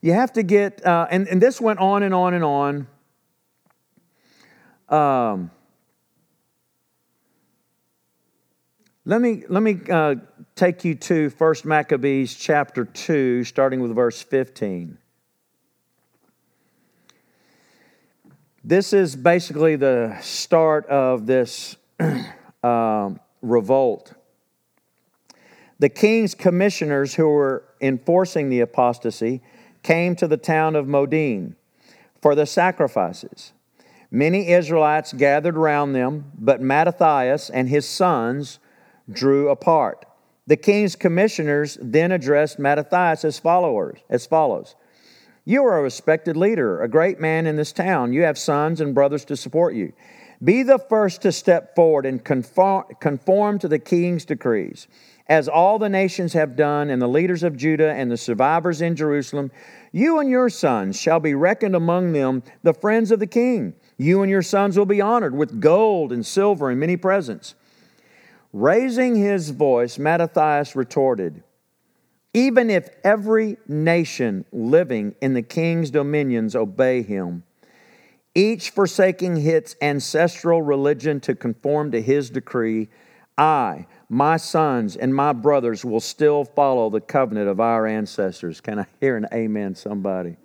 [0.00, 2.86] You have to get, uh, and, and this went on and on and on.
[4.88, 5.50] Um,
[9.04, 10.16] let me, let me uh,
[10.54, 14.98] take you to 1 Maccabees chapter 2, starting with verse 15.
[18.62, 21.76] This is basically the start of this
[22.62, 24.14] um, revolt.
[25.78, 29.42] The king's commissioners who were enforcing the apostasy
[29.82, 31.56] came to the town of Modin
[32.22, 33.53] for the sacrifices.
[34.14, 38.60] Many Israelites gathered around them, but Mattathias and his sons
[39.10, 40.06] drew apart.
[40.46, 44.76] The king's commissioners then addressed Mattathias as followers, as follows.
[45.44, 48.12] You are a respected leader, a great man in this town.
[48.12, 49.92] You have sons and brothers to support you.
[50.44, 54.86] Be the first to step forward and conform, conform to the king's decrees
[55.26, 58.94] as all the nations have done, and the leaders of Judah and the survivors in
[58.94, 59.50] Jerusalem,
[59.90, 63.74] you and your sons shall be reckoned among them the friends of the king.
[63.96, 67.54] You and your sons will be honored with gold and silver and many presents.
[68.52, 71.42] Raising his voice, Mattathias retorted,
[72.32, 77.44] Even if every nation living in the king's dominions obey him,
[78.34, 82.88] each forsaking its ancestral religion to conform to his decree,
[83.38, 88.60] I, my sons and my brothers will still follow the covenant of our ancestors.
[88.60, 90.36] Can I hear an amen, somebody?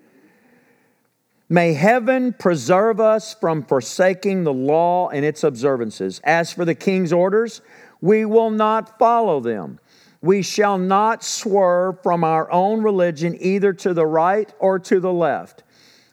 [1.52, 6.22] May heaven preserve us from forsaking the law and its observances.
[6.24, 7.62] As for the king's orders,
[8.02, 9.80] we will not follow them.
[10.22, 15.12] We shall not swerve from our own religion either to the right or to the
[15.12, 15.64] left.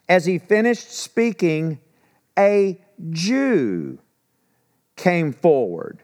[0.08, 1.80] As he finished speaking,
[2.38, 3.98] a Jew
[4.96, 6.02] came forward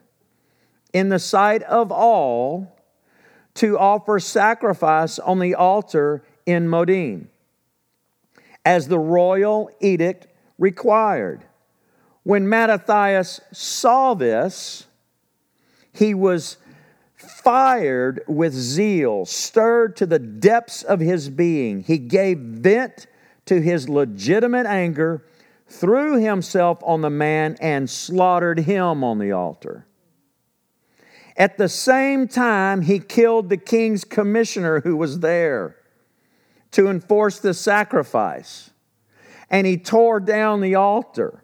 [0.93, 2.77] in the sight of all
[3.55, 7.29] to offer sacrifice on the altar in Modin,
[8.65, 11.45] as the royal edict required.
[12.23, 14.87] When Mattathias saw this,
[15.91, 16.57] he was
[17.17, 21.83] fired with zeal, stirred to the depths of his being.
[21.83, 23.07] He gave vent
[23.45, 25.25] to his legitimate anger,
[25.67, 29.85] threw himself on the man, and slaughtered him on the altar.
[31.35, 35.75] At the same time, he killed the king's commissioner who was there
[36.73, 38.71] to enforce the sacrifice.
[39.49, 41.43] And he tore down the altar.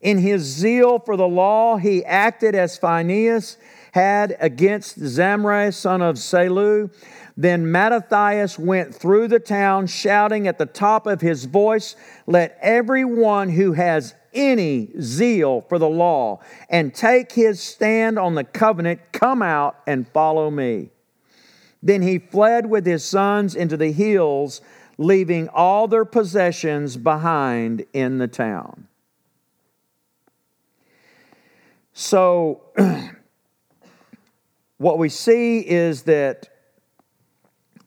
[0.00, 3.56] In his zeal for the law, he acted as Phinehas
[3.92, 6.92] had against Zimri, son of Salu.
[7.36, 11.94] Then Mattathias went through the town, shouting at the top of his voice,
[12.26, 18.44] Let everyone who has any zeal for the law and take his stand on the
[18.44, 20.90] covenant, come out and follow me.
[21.82, 24.60] Then he fled with his sons into the hills,
[24.98, 28.86] leaving all their possessions behind in the town.
[31.92, 32.62] So,
[34.78, 36.48] what we see is that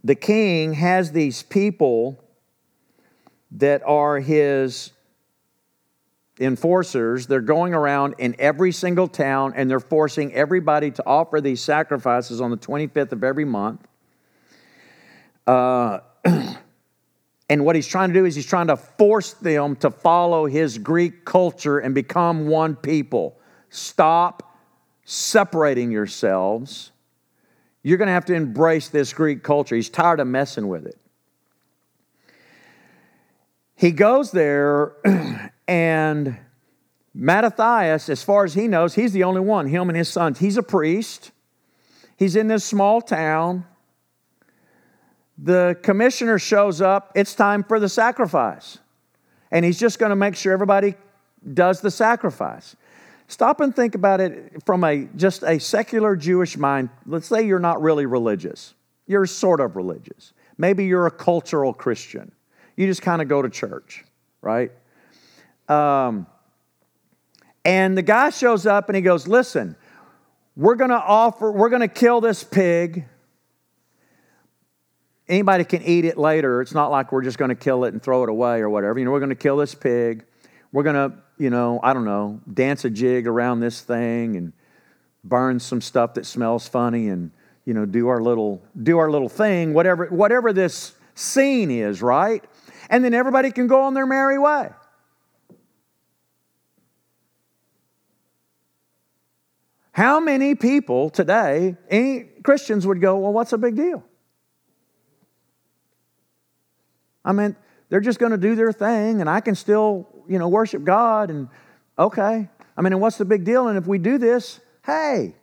[0.04, 2.24] the king has these people
[3.52, 4.92] that are his
[6.40, 11.62] enforcers, they're going around in every single town and they're forcing everybody to offer these
[11.62, 13.86] sacrifices on the 25th of every month.
[15.48, 16.00] Uh,
[17.50, 20.78] and what he's trying to do is he's trying to force them to follow his
[20.78, 23.40] Greek culture and become one people.
[23.70, 24.58] Stop
[25.06, 26.92] separating yourselves.
[27.84, 29.76] You're going to have to embrace this Greek culture.
[29.76, 30.98] He's tired of messing with it.
[33.76, 34.94] He goes there
[35.68, 36.38] and
[37.14, 40.40] Mattathias, as far as he knows, he's the only one, him and his sons.
[40.40, 41.32] He's a priest.
[42.18, 43.66] He's in this small town.
[45.38, 47.12] The commissioner shows up.
[47.16, 48.80] It's time for the sacrifice.
[49.52, 50.96] And he's just going to make sure everybody
[51.54, 52.76] does the sacrifice.
[53.28, 56.90] Stop and think about it from a just a secular Jewish mind.
[57.06, 58.74] Let's say you're not really religious.
[59.08, 60.34] You're sort of religious.
[60.58, 62.32] Maybe you're a cultural Christian.
[62.76, 64.04] You just kind of go to church,
[64.42, 64.72] right?
[65.68, 66.28] Um,
[67.64, 69.76] and the guy shows up and he goes, Listen,
[70.56, 73.06] we're going to offer, we're going to kill this pig.
[75.28, 76.62] Anybody can eat it later.
[76.62, 79.00] It's not like we're just going to kill it and throw it away or whatever.
[79.00, 80.24] You know, we're going to kill this pig.
[80.72, 84.54] We're going to, you know, I don't know, dance a jig around this thing and
[85.24, 87.32] burn some stuff that smells funny and,
[87.66, 92.44] you know, do our little do our little thing, whatever whatever this scene is, right?
[92.90, 94.70] And then everybody can go on their merry way.
[99.96, 104.04] How many people today, any Christians would go, Well, what's a big deal?
[107.24, 107.56] I mean,
[107.88, 111.30] they're just going to do their thing and I can still, you know, worship God
[111.30, 111.48] and
[111.98, 112.50] okay.
[112.76, 113.70] I mean, and what's the big deal?
[113.70, 115.34] And if we do this, hey,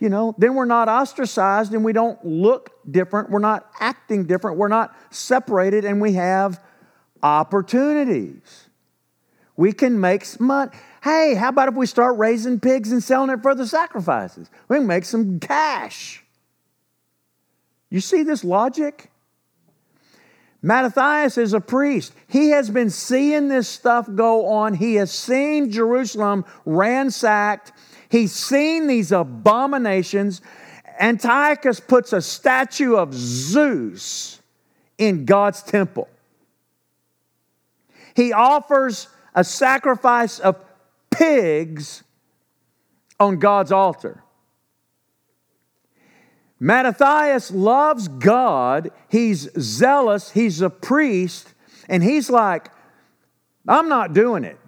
[0.00, 3.30] you know, then we're not ostracized and we don't look different.
[3.30, 4.58] We're not acting different.
[4.58, 6.60] We're not separated and we have
[7.22, 8.68] opportunities.
[9.56, 10.72] We can make money.
[11.02, 14.48] Hey, how about if we start raising pigs and selling it for the sacrifices?
[14.68, 16.22] We can make some cash.
[17.90, 19.10] You see this logic?
[20.62, 22.12] Mattathias is a priest.
[22.28, 24.74] He has been seeing this stuff go on.
[24.74, 27.72] He has seen Jerusalem ransacked.
[28.08, 30.40] He's seen these abominations.
[31.00, 34.40] Antiochus puts a statue of Zeus
[34.98, 36.08] in God's temple.
[38.14, 40.56] He offers a sacrifice of
[41.12, 42.02] pigs
[43.20, 44.22] on God's altar.
[46.58, 48.90] Mattathias loves God.
[49.08, 50.30] He's zealous.
[50.30, 51.52] He's a priest.
[51.88, 52.70] And he's like,
[53.66, 54.58] I'm not doing it.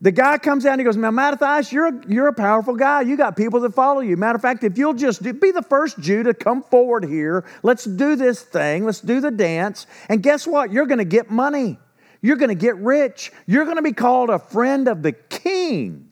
[0.00, 3.02] The guy comes out and he goes, Now, Mattathias, you're a, you're a powerful guy.
[3.02, 4.16] You got people that follow you.
[4.16, 7.44] Matter of fact, if you'll just do, be the first Jew to come forward here,
[7.62, 8.84] let's do this thing.
[8.84, 9.86] Let's do the dance.
[10.08, 10.72] And guess what?
[10.72, 11.78] You're going to get money.
[12.20, 13.32] You're going to get rich.
[13.46, 16.10] You're going to be called a friend of the king.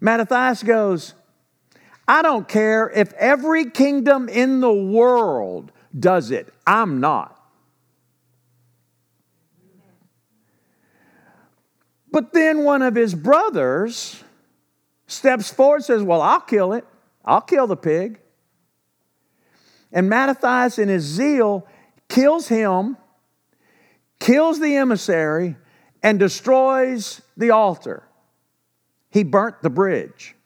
[0.00, 1.14] Mattathias goes,
[2.08, 7.36] I don't care if every kingdom in the world does it, I'm not.
[12.12, 14.24] But then one of his brothers
[15.06, 16.84] steps forward and says, Well, I'll kill it.
[17.24, 18.20] I'll kill the pig.
[19.92, 21.66] And Mattathias, in his zeal,
[22.08, 22.96] kills him
[24.20, 25.56] kills the emissary,
[26.02, 28.02] and destroys the altar.
[29.10, 30.36] He burnt the bridge.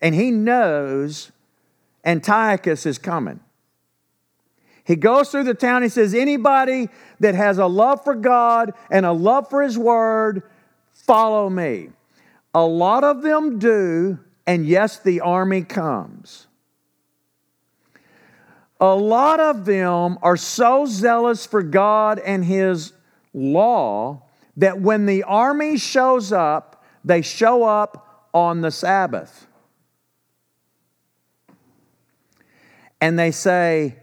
[0.00, 1.32] And he knows
[2.04, 3.40] Antiochus is coming.
[4.84, 5.82] He goes through the town.
[5.82, 6.88] He says, Anybody
[7.18, 10.44] that has a love for God and a love for His Word,
[10.92, 11.88] follow me.
[12.54, 16.45] A lot of them do, and yes, the army comes.
[18.80, 22.92] A lot of them are so zealous for God and His
[23.32, 24.22] law
[24.56, 29.46] that when the army shows up, they show up on the Sabbath.
[33.00, 33.96] And they say,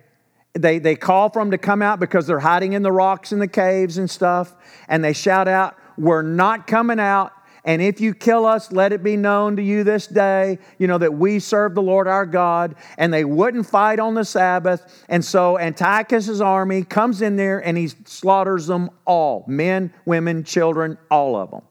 [0.54, 3.42] they, they call for them to come out because they're hiding in the rocks and
[3.42, 4.56] the caves and stuff.
[4.88, 7.34] And they shout out, We're not coming out
[7.66, 10.98] and if you kill us, let it be known to you this day, you know,
[10.98, 12.76] that we serve the Lord our God.
[12.98, 15.06] And they wouldn't fight on the Sabbath.
[15.08, 20.98] And so Antiochus' army comes in there and he slaughters them all men, women, children,
[21.10, 21.62] all of them.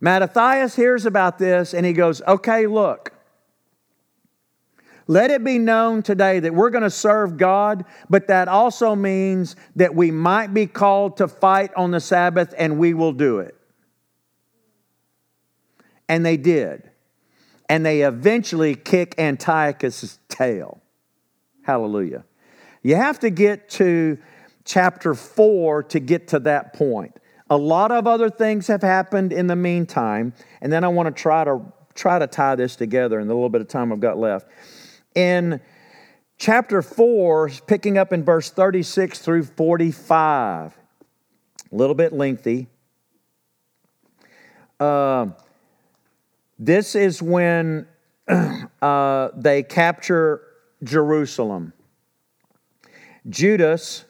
[0.00, 3.12] Mattathias hears about this and he goes, Okay, look.
[5.10, 9.56] Let it be known today that we're going to serve God, but that also means
[9.74, 13.57] that we might be called to fight on the Sabbath and we will do it.
[16.08, 16.90] And they did.
[17.68, 20.80] And they eventually kick Antiochus' tail.
[21.62, 22.24] Hallelujah.
[22.82, 24.18] You have to get to
[24.64, 27.18] chapter 4 to get to that point.
[27.50, 31.22] A lot of other things have happened in the meantime, and then I want to
[31.22, 31.60] try to
[31.94, 34.46] try to tie this together in the little bit of time I've got left.
[35.14, 35.60] In
[36.36, 40.78] chapter 4, picking up in verse 36 through 45,
[41.70, 42.68] a little bit lengthy.
[44.78, 45.26] Uh,
[46.58, 47.86] this is when
[48.82, 50.42] uh, they capture
[50.82, 51.72] Jerusalem.
[53.28, 54.04] Judas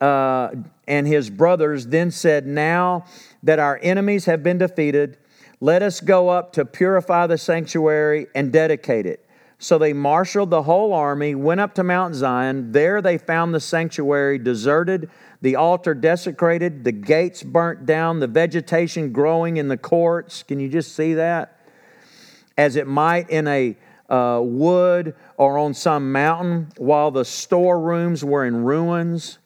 [0.00, 0.50] uh,
[0.86, 3.06] and his brothers then said, Now
[3.42, 5.18] that our enemies have been defeated,
[5.60, 9.26] let us go up to purify the sanctuary and dedicate it.
[9.58, 12.72] So they marshaled the whole army, went up to Mount Zion.
[12.72, 15.08] There they found the sanctuary deserted,
[15.40, 20.42] the altar desecrated, the gates burnt down, the vegetation growing in the courts.
[20.42, 21.53] Can you just see that?
[22.56, 23.76] As it might in a
[24.08, 29.38] uh, wood or on some mountain, while the storerooms were in ruins.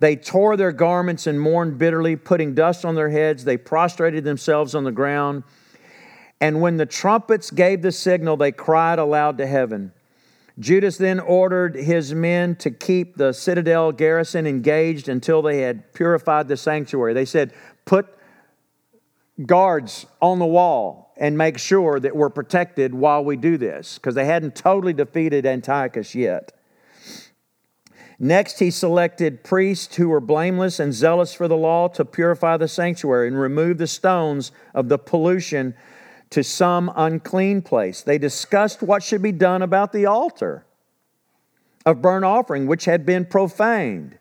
[0.00, 3.44] They tore their garments and mourned bitterly, putting dust on their heads.
[3.44, 5.42] They prostrated themselves on the ground.
[6.40, 9.92] And when the trumpets gave the signal, they cried aloud to heaven.
[10.58, 16.48] Judas then ordered his men to keep the citadel garrison engaged until they had purified
[16.48, 17.12] the sanctuary.
[17.12, 17.52] They said,
[17.84, 18.06] Put
[19.44, 24.14] guards on the wall and make sure that we're protected while we do this, because
[24.14, 26.52] they hadn't totally defeated Antiochus yet.
[28.20, 32.66] Next, he selected priests who were blameless and zealous for the law to purify the
[32.66, 35.74] sanctuary and remove the stones of the pollution
[36.30, 38.02] to some unclean place.
[38.02, 40.64] They discussed what should be done about the altar
[41.86, 44.18] of burnt offering, which had been profaned,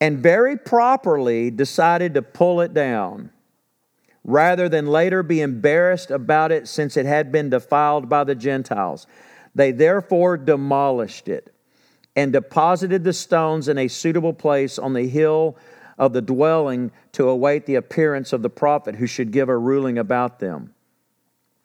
[0.00, 3.30] and very properly decided to pull it down
[4.24, 9.06] rather than later be embarrassed about it since it had been defiled by the Gentiles.
[9.54, 11.54] They therefore demolished it
[12.14, 15.56] and deposited the stones in a suitable place on the hill
[15.98, 19.98] of the dwelling to await the appearance of the prophet who should give a ruling
[19.98, 20.74] about them.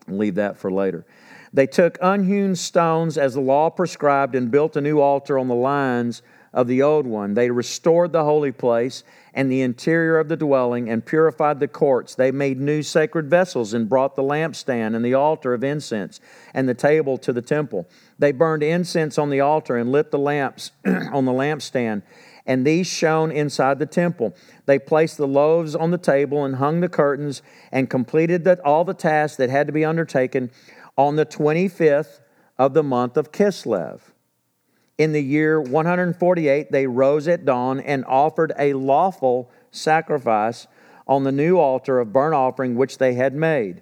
[0.08, 1.06] Leave that for later.
[1.54, 5.56] They took unhewn stones as the law prescribed and built a new altar on the
[5.56, 6.22] lines
[6.54, 7.34] of the old one.
[7.34, 9.04] They restored the holy place
[9.36, 12.16] and the interior of the dwelling and purified the courts.
[12.16, 16.22] They made new sacred vessels and brought the lampstand and the altar of incense
[16.54, 17.88] and the table to the temple.
[18.18, 22.04] They burned incense on the altar and lit the lamps on the lampstand,
[22.46, 24.34] and these shone inside the temple.
[24.68, 27.42] They placed the loaves on the table and hung the curtains
[27.74, 30.50] and completed the, all the tasks that had to be undertaken
[30.98, 32.22] on the 25th
[32.58, 34.00] of the month of Kislev.
[34.98, 40.68] In the year 148, they rose at dawn and offered a lawful sacrifice
[41.06, 43.82] on the new altar of burnt offering which they had made.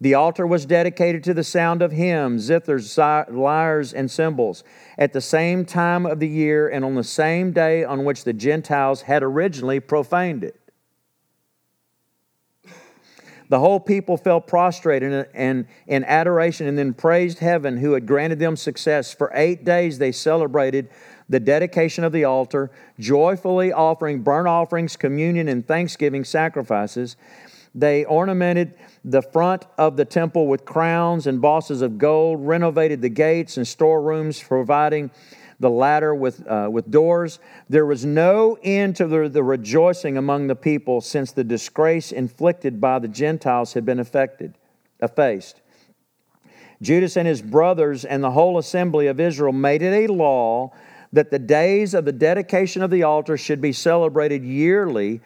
[0.00, 2.98] The altar was dedicated to the sound of hymns, zithers,
[3.30, 4.64] lyres, and cymbals
[4.98, 8.32] at the same time of the year and on the same day on which the
[8.32, 10.58] Gentiles had originally profaned it.
[13.52, 18.06] The whole people fell prostrate in, in, in adoration and then praised heaven who had
[18.06, 19.12] granted them success.
[19.12, 20.88] For eight days they celebrated
[21.28, 27.16] the dedication of the altar, joyfully offering burnt offerings, communion, and thanksgiving sacrifices.
[27.74, 28.72] They ornamented
[29.04, 33.68] the front of the temple with crowns and bosses of gold, renovated the gates and
[33.68, 35.10] storerooms, providing
[35.62, 37.38] the latter with, uh, with doors.
[37.70, 42.80] There was no end to the, the rejoicing among the people since the disgrace inflicted
[42.80, 44.58] by the Gentiles had been affected,
[45.00, 45.62] effaced.
[46.82, 50.72] Judas and his brothers and the whole assembly of Israel made it a law
[51.12, 55.20] that the days of the dedication of the altar should be celebrated yearly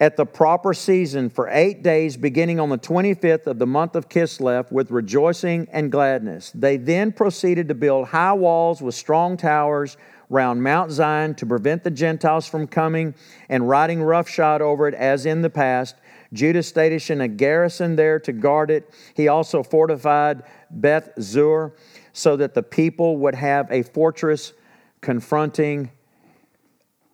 [0.00, 4.08] at the proper season for eight days, beginning on the 25th of the month of
[4.08, 6.50] Kislev, with rejoicing and gladness.
[6.54, 9.98] They then proceeded to build high walls with strong towers
[10.30, 13.14] round Mount Zion to prevent the Gentiles from coming
[13.50, 15.96] and riding roughshod over it as in the past.
[16.32, 18.88] Judah stationed a garrison there to guard it.
[19.14, 21.74] He also fortified Beth Zur
[22.12, 24.54] so that the people would have a fortress
[25.00, 25.90] confronting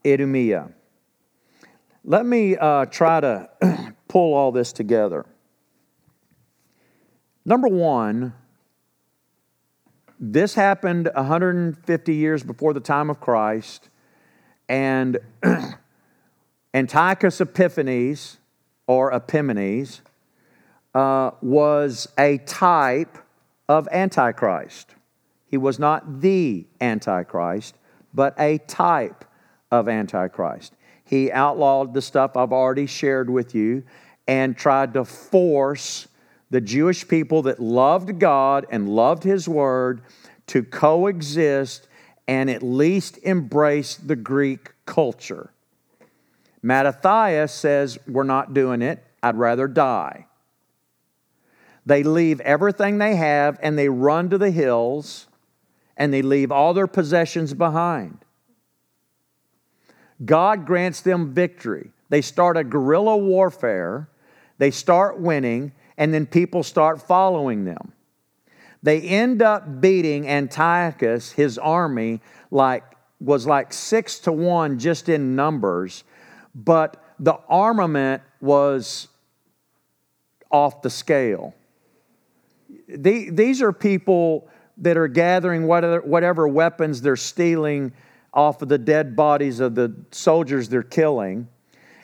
[0.06, 0.68] Idumea.
[2.08, 3.50] Let me uh, try to
[4.08, 5.26] pull all this together.
[7.44, 8.32] Number one,
[10.20, 13.88] this happened 150 years before the time of Christ,
[14.68, 15.18] and
[16.74, 18.36] Antiochus Epiphanes,
[18.86, 20.00] or Epimanes,
[20.94, 23.18] uh, was a type
[23.68, 24.94] of Antichrist.
[25.48, 27.74] He was not the Antichrist,
[28.14, 29.24] but a type
[29.72, 30.75] of Antichrist.
[31.06, 33.84] He outlawed the stuff I've already shared with you
[34.26, 36.08] and tried to force
[36.50, 40.02] the Jewish people that loved God and loved His Word
[40.48, 41.88] to coexist
[42.28, 45.50] and at least embrace the Greek culture.
[46.62, 49.04] Mattathias says, We're not doing it.
[49.22, 50.26] I'd rather die.
[51.84, 55.28] They leave everything they have and they run to the hills
[55.96, 58.24] and they leave all their possessions behind.
[60.24, 61.90] God grants them victory.
[62.08, 64.08] They start a guerrilla warfare,
[64.58, 67.92] they start winning, and then people start following them.
[68.82, 72.84] They end up beating Antiochus, his army, like
[73.20, 76.04] was like six to one just in numbers,
[76.54, 79.08] but the armament was
[80.50, 81.54] off the scale.
[82.88, 84.48] The, these are people
[84.78, 87.92] that are gathering whatever weapons they're stealing
[88.36, 91.48] off of the dead bodies of the soldiers they're killing.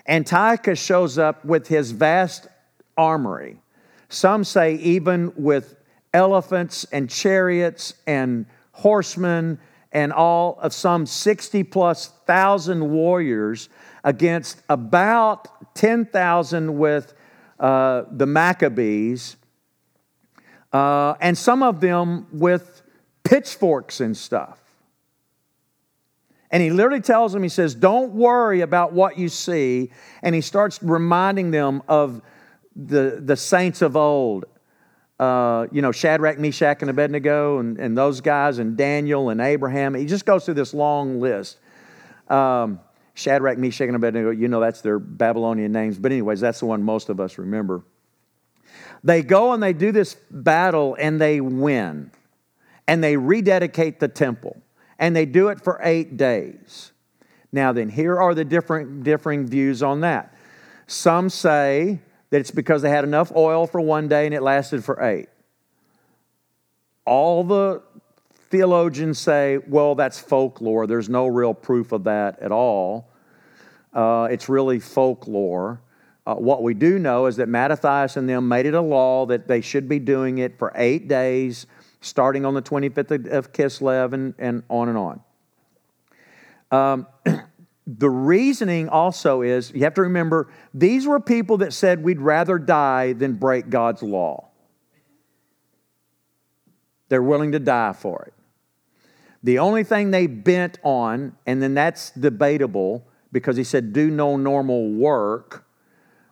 [0.08, 2.48] Antiochus shows up with his vast
[2.96, 3.60] armory.
[4.08, 5.76] Some say, even with
[6.12, 9.58] elephants and chariots and horsemen
[9.92, 13.68] and all of some 60 plus thousand warriors
[14.02, 17.14] against about 10,000 with
[17.60, 19.36] uh, the Maccabees,
[20.72, 22.82] uh, and some of them with
[23.22, 24.61] pitchforks and stuff.
[26.52, 29.90] And he literally tells them, he says, Don't worry about what you see.
[30.22, 32.20] And he starts reminding them of
[32.76, 34.44] the, the saints of old.
[35.18, 39.94] Uh, you know, Shadrach, Meshach, and Abednego, and, and those guys, and Daniel, and Abraham.
[39.94, 41.58] He just goes through this long list.
[42.28, 42.80] Um,
[43.14, 45.98] Shadrach, Meshach, and Abednego, you know that's their Babylonian names.
[45.98, 47.84] But, anyways, that's the one most of us remember.
[49.04, 52.10] They go and they do this battle and they win.
[52.88, 54.60] And they rededicate the temple
[55.02, 56.92] and they do it for eight days.
[57.50, 60.32] Now, then, here are the different, differing views on that.
[60.86, 61.98] Some say
[62.30, 65.28] that it's because they had enough oil for one day and it lasted for eight.
[67.04, 67.82] All the
[68.48, 70.86] theologians say, well, that's folklore.
[70.86, 73.10] There's no real proof of that at all.
[73.92, 75.80] Uh, it's really folklore.
[76.24, 79.48] Uh, what we do know is that Mattathias and them made it a law that
[79.48, 81.66] they should be doing it for eight days
[82.02, 85.20] starting on the 25th of Kislev and, and on and on.
[86.70, 87.06] Um,
[87.86, 92.58] the reasoning also is you have to remember these were people that said we'd rather
[92.58, 94.48] die than break God's law.
[97.08, 98.34] They're willing to die for it.
[99.42, 104.36] The only thing they bent on, and then that's debatable because he said, do no
[104.36, 105.64] normal work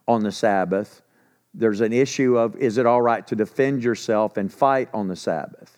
[0.07, 1.03] on the Sabbath
[1.55, 5.17] there's an issue of is it all right to defend yourself and fight on the
[5.17, 5.77] Sabbath?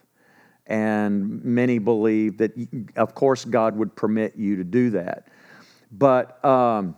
[0.66, 2.52] And many believe that,
[2.96, 5.28] of course, God would permit you to do that.
[5.90, 6.96] But um,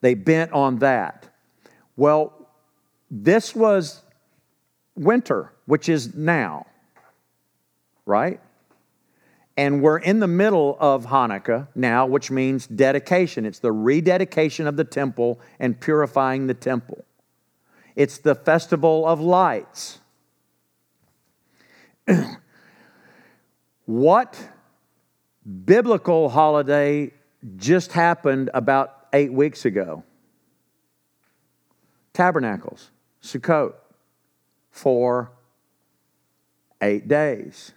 [0.00, 1.26] they bent on that.
[1.96, 2.32] Well,
[3.10, 4.02] this was
[4.94, 6.66] winter, which is now,
[8.06, 8.40] right?
[9.56, 13.44] And we're in the middle of Hanukkah now, which means dedication.
[13.44, 17.04] It's the rededication of the temple and purifying the temple.
[18.00, 19.98] It's the festival of lights.
[23.84, 24.48] what
[25.66, 27.12] biblical holiday
[27.58, 30.02] just happened about eight weeks ago?
[32.14, 32.90] Tabernacles,
[33.22, 33.74] Sukkot,
[34.70, 35.32] for
[36.80, 37.72] eight days.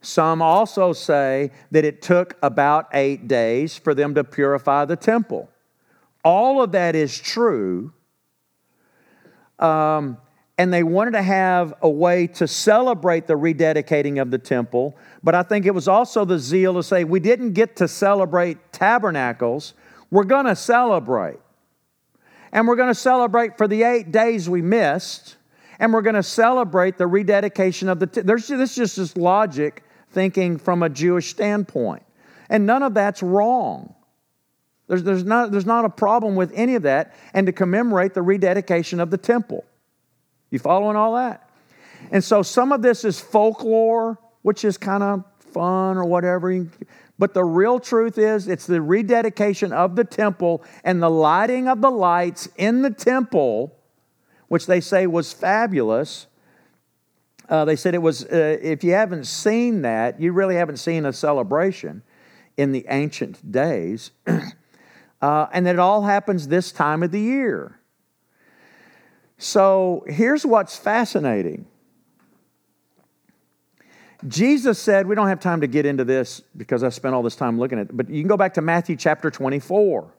[0.00, 5.48] Some also say that it took about eight days for them to purify the temple.
[6.24, 7.92] All of that is true.
[9.58, 10.16] Um,
[10.56, 14.96] and they wanted to have a way to celebrate the rededicating of the temple.
[15.22, 18.72] But I think it was also the zeal to say, we didn't get to celebrate
[18.72, 19.74] tabernacles,
[20.10, 21.38] we're going to celebrate.
[22.52, 25.36] And we're going to celebrate for the eight days we missed,
[25.80, 28.06] and we're going to celebrate the rededication of the.
[28.06, 32.04] T- There's this is just logic thinking from a Jewish standpoint,
[32.48, 33.92] and none of that's wrong.
[34.86, 38.22] There's, there's, not, there's not a problem with any of that, and to commemorate the
[38.22, 39.64] rededication of the temple.
[40.50, 41.50] You following all that?
[42.10, 46.66] And so some of this is folklore, which is kind of fun or whatever.
[47.18, 51.80] But the real truth is, it's the rededication of the temple and the lighting of
[51.80, 53.74] the lights in the temple,
[54.48, 56.26] which they say was fabulous.
[57.48, 61.06] Uh, they said it was, uh, if you haven't seen that, you really haven't seen
[61.06, 62.02] a celebration
[62.56, 64.10] in the ancient days.
[65.24, 67.80] uh, and it all happens this time of the year.
[69.38, 71.64] So here's what's fascinating.
[74.28, 77.36] Jesus said, we don't have time to get into this because I spent all this
[77.36, 80.12] time looking at it, but you can go back to Matthew chapter 24.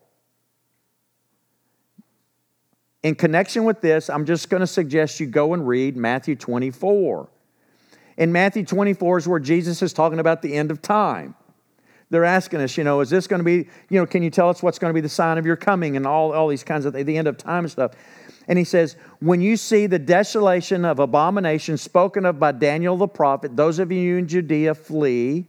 [3.03, 7.29] In connection with this, I'm just going to suggest you go and read Matthew 24.
[8.17, 11.35] In Matthew 24 is where Jesus is talking about the end of time.
[12.09, 14.49] They're asking us, you know, is this going to be, you know, can you tell
[14.49, 16.85] us what's going to be the sign of your coming and all, all these kinds
[16.85, 17.93] of the end of time stuff.
[18.47, 23.07] And he says, when you see the desolation of abomination spoken of by Daniel the
[23.07, 25.47] prophet, those of you in Judea flee.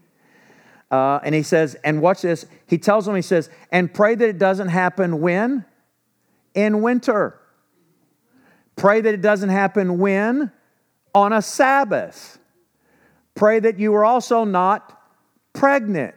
[0.91, 2.47] Uh, and he says, and watch this.
[2.67, 5.65] He tells them, he says, and pray that it doesn't happen when?
[6.55, 7.39] In winter.
[8.77, 10.51] Pray that it doesn't happen when?
[11.15, 12.39] On a Sabbath.
[13.35, 15.03] Pray that you are also not
[15.53, 16.15] pregnant.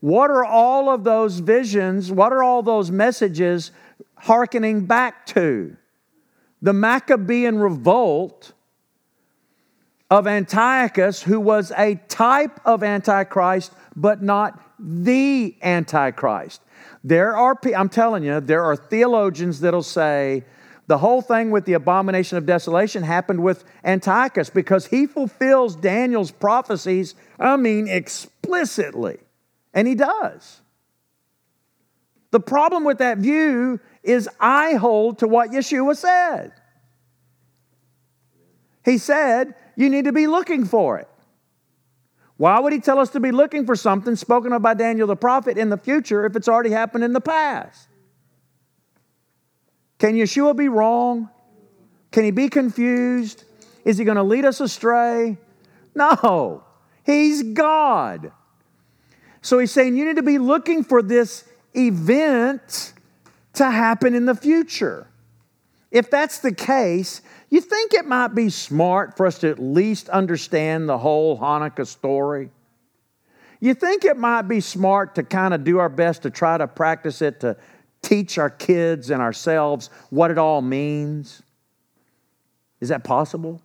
[0.00, 2.12] What are all of those visions?
[2.12, 3.72] What are all those messages
[4.16, 5.76] hearkening back to?
[6.62, 8.52] The Maccabean revolt
[10.10, 16.60] of Antiochus, who was a type of Antichrist, but not the Antichrist.
[17.02, 20.44] There are, I'm telling you, there are theologians that'll say
[20.86, 26.30] the whole thing with the abomination of desolation happened with Antiochus because he fulfills Daniel's
[26.30, 29.18] prophecies, I mean, explicitly.
[29.76, 30.62] And he does.
[32.30, 36.52] The problem with that view is I hold to what Yeshua said.
[38.84, 41.08] He said, You need to be looking for it.
[42.38, 45.16] Why would he tell us to be looking for something spoken of by Daniel the
[45.16, 47.88] prophet in the future if it's already happened in the past?
[49.98, 51.28] Can Yeshua be wrong?
[52.12, 53.44] Can he be confused?
[53.84, 55.36] Is he going to lead us astray?
[55.94, 56.64] No,
[57.04, 58.32] he's God.
[59.46, 62.92] So he's saying you need to be looking for this event
[63.52, 65.06] to happen in the future.
[65.92, 70.08] If that's the case, you think it might be smart for us to at least
[70.08, 72.50] understand the whole Hanukkah story?
[73.60, 76.66] You think it might be smart to kind of do our best to try to
[76.66, 77.56] practice it, to
[78.02, 81.40] teach our kids and ourselves what it all means?
[82.80, 83.62] Is that possible?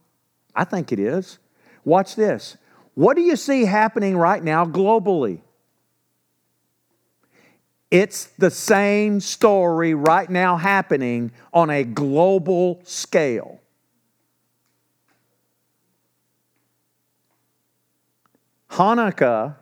[0.55, 1.39] I think it is.
[1.84, 2.55] Watch this.
[2.93, 5.41] What do you see happening right now globally?
[7.91, 13.59] It's the same story right now happening on a global scale.
[18.71, 19.55] Hanukkah,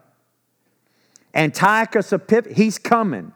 [1.34, 3.34] Antiochus Epiphanes, he's coming.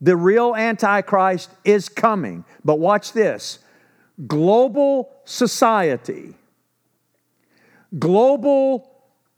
[0.00, 2.44] The real Antichrist is coming.
[2.64, 3.60] But watch this
[4.26, 6.34] global society,
[7.96, 8.90] global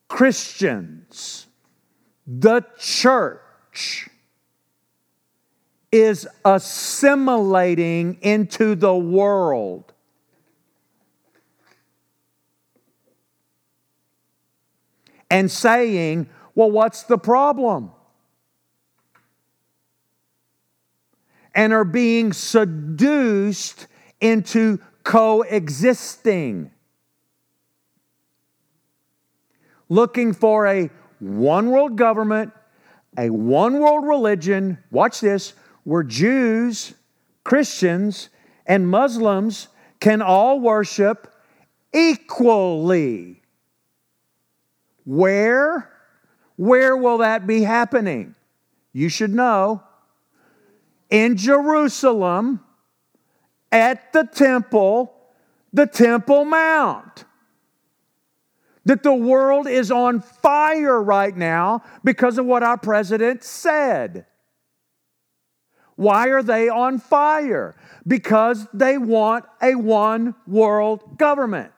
[0.08, 1.46] Christians,
[2.26, 4.08] the church
[5.90, 9.92] is assimilating into the world.
[15.30, 17.92] And saying, well, what's the problem?
[21.54, 23.86] And are being seduced
[24.20, 26.70] into coexisting.
[29.88, 32.52] Looking for a one world government,
[33.16, 35.54] a one world religion, watch this,
[35.88, 36.92] where Jews,
[37.44, 38.28] Christians,
[38.66, 39.68] and Muslims
[40.00, 41.32] can all worship
[41.94, 43.40] equally.
[45.06, 45.90] Where?
[46.56, 48.34] Where will that be happening?
[48.92, 49.82] You should know.
[51.08, 52.60] In Jerusalem,
[53.72, 55.14] at the temple,
[55.72, 57.24] the Temple Mount.
[58.84, 64.26] That the world is on fire right now because of what our president said.
[65.98, 67.74] Why are they on fire?
[68.06, 71.72] Because they want a one world government.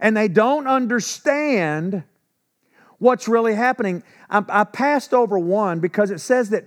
[0.00, 2.02] And they don't understand
[2.96, 4.02] what's really happening.
[4.30, 6.66] I, I passed over one because it says that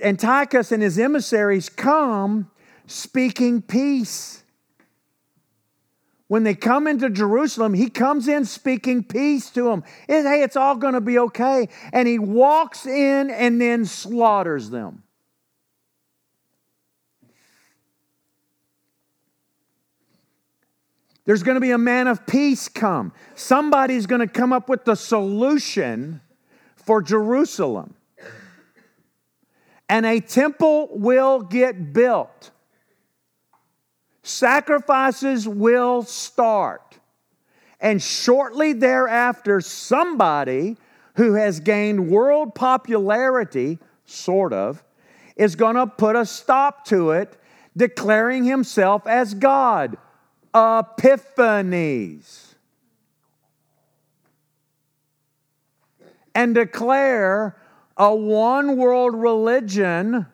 [0.00, 2.52] Antiochus and his emissaries come
[2.86, 4.41] speaking peace
[6.32, 9.84] when they come into Jerusalem, he comes in speaking peace to them.
[10.06, 11.68] Hey, it's all going to be okay.
[11.92, 15.02] And he walks in and then slaughters them.
[21.26, 23.12] There's going to be a man of peace come.
[23.34, 26.22] Somebody's going to come up with the solution
[26.76, 27.94] for Jerusalem.
[29.86, 32.51] And a temple will get built.
[34.22, 36.98] Sacrifices will start.
[37.80, 40.76] And shortly thereafter, somebody
[41.16, 44.82] who has gained world popularity, sort of,
[45.36, 47.36] is going to put a stop to it,
[47.76, 49.96] declaring himself as God.
[50.54, 52.54] Epiphanes.
[56.34, 57.56] And declare
[57.96, 60.26] a one world religion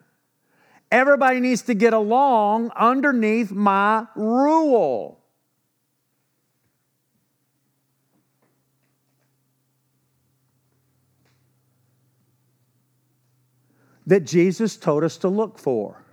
[0.91, 5.19] Everybody needs to get along underneath my rule.
[14.07, 16.03] That Jesus told us to look for.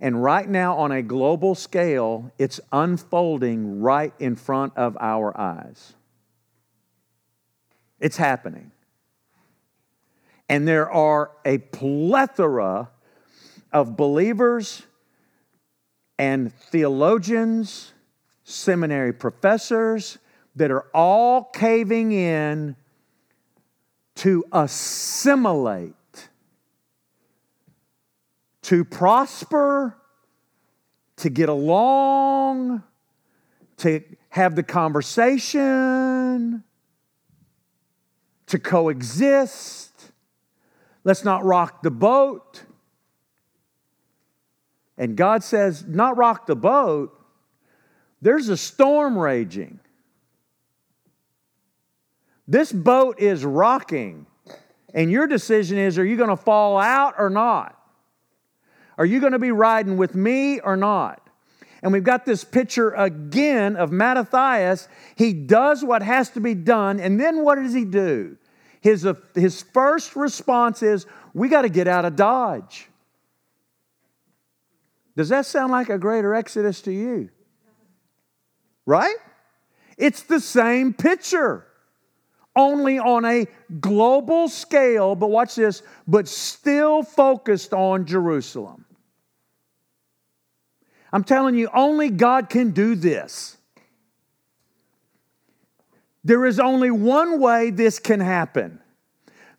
[0.00, 5.92] And right now, on a global scale, it's unfolding right in front of our eyes.
[8.00, 8.70] It's happening.
[10.48, 12.88] And there are a plethora
[13.72, 14.82] of believers
[16.18, 17.92] and theologians,
[18.44, 20.18] seminary professors
[20.56, 22.76] that are all caving in
[24.16, 25.94] to assimilate
[28.68, 29.96] to prosper,
[31.16, 32.82] to get along,
[33.78, 36.62] to have the conversation,
[38.46, 40.12] to coexist.
[41.02, 42.64] Let's not rock the boat.
[44.98, 47.18] And God says, not rock the boat.
[48.20, 49.78] There's a storm raging.
[52.48, 54.26] This boat is rocking.
[54.92, 57.76] And your decision is are you going to fall out or not?
[58.96, 61.22] Are you going to be riding with me or not?
[61.82, 64.88] And we've got this picture again of Mattathias.
[65.14, 68.36] He does what has to be done, and then what does he do?
[68.80, 72.87] His, his first response is, We got to get out of Dodge.
[75.18, 77.28] Does that sound like a greater exodus to you?
[78.86, 79.16] Right?
[79.96, 81.66] It's the same picture,
[82.54, 83.48] only on a
[83.80, 88.84] global scale, but watch this, but still focused on Jerusalem.
[91.12, 93.56] I'm telling you, only God can do this.
[96.22, 98.78] There is only one way this can happen.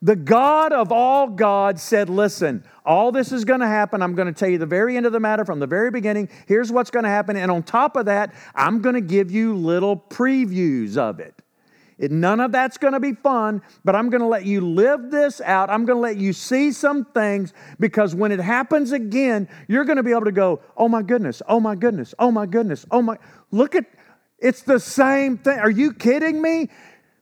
[0.01, 4.01] The God of all gods said, Listen, all this is going to happen.
[4.01, 6.27] I'm going to tell you the very end of the matter from the very beginning.
[6.47, 7.37] Here's what's going to happen.
[7.37, 11.35] And on top of that, I'm going to give you little previews of it.
[11.99, 15.39] None of that's going to be fun, but I'm going to let you live this
[15.41, 15.69] out.
[15.69, 19.97] I'm going to let you see some things because when it happens again, you're going
[19.97, 23.03] to be able to go, oh my goodness, oh my goodness, oh my goodness, oh
[23.03, 23.17] my.
[23.51, 23.85] Look at,
[24.39, 25.59] it's the same thing.
[25.59, 26.69] Are you kidding me?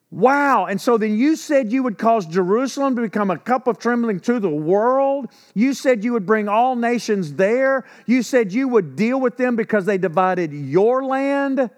[0.10, 0.66] Wow.
[0.66, 4.22] And so then you said you would cause Jerusalem to become a cup of trembling
[4.22, 5.28] to the world.
[5.54, 7.86] You said you would bring all nations there.
[8.06, 11.70] You said you would deal with them because they divided your land.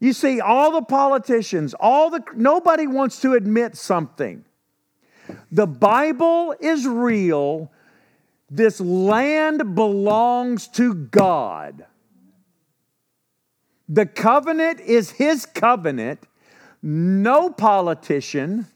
[0.00, 4.44] You see, all the politicians, all the nobody wants to admit something.
[5.50, 7.70] The Bible is real.
[8.50, 11.86] This land belongs to God.
[13.94, 16.20] The covenant is His covenant.
[16.82, 18.66] No politician,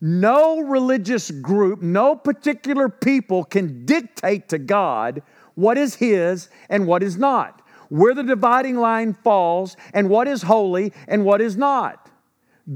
[0.00, 5.22] no religious group, no particular people can dictate to God
[5.54, 10.42] what is His and what is not where the dividing line falls and what is
[10.42, 12.10] holy and what is not.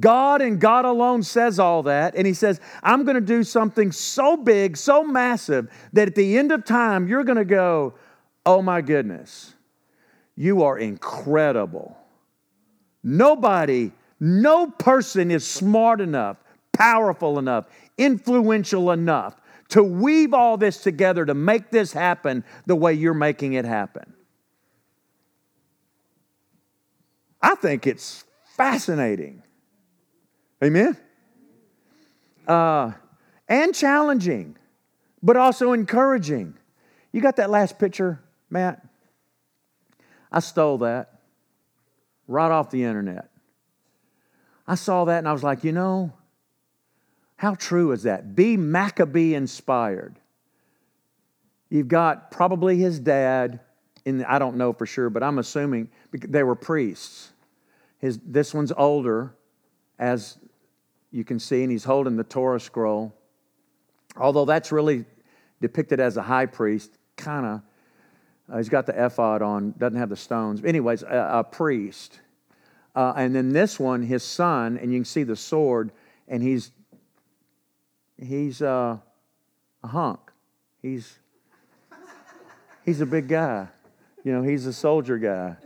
[0.01, 3.93] God and God alone says all that, and He says, I'm going to do something
[3.93, 7.95] so big, so massive, that at the end of time, you're going to go,
[8.45, 9.55] Oh my goodness,
[10.37, 11.97] you are incredible.
[13.03, 16.37] Nobody, no person is smart enough,
[16.72, 17.66] powerful enough,
[17.99, 19.37] influential enough
[19.70, 24.12] to weave all this together to make this happen the way you're making it happen.
[27.41, 28.24] I think it's
[28.57, 29.43] fascinating.
[30.62, 30.97] Amen?
[32.47, 32.93] Uh,
[33.49, 34.57] and challenging,
[35.22, 36.55] but also encouraging.
[37.12, 38.85] You got that last picture, Matt?
[40.33, 41.20] I stole that
[42.26, 43.28] right off the internet.
[44.66, 46.12] I saw that and I was like, you know,
[47.37, 48.35] how true is that?
[48.35, 50.18] Be Maccabee inspired.
[51.68, 53.61] You've got probably his dad,
[54.05, 57.33] in I don't know for sure, but I'm assuming they were priests.
[57.99, 59.35] His, this one's older,
[59.99, 60.39] as
[61.11, 63.14] you can see, and he's holding the Torah scroll.
[64.16, 65.05] Although that's really
[65.61, 67.62] depicted as a high priest, kind of.
[68.51, 70.64] Uh, he's got the ephod on, doesn't have the stones.
[70.64, 72.20] Anyways, a, a priest.
[72.95, 75.93] Uh, and then this one, his son, and you can see the sword,
[76.28, 76.70] and he's
[78.18, 78.99] he's uh,
[79.82, 80.20] a hunk.
[80.82, 81.18] He's
[82.84, 83.68] he's a big guy.
[84.24, 85.57] You know, he's a soldier guy.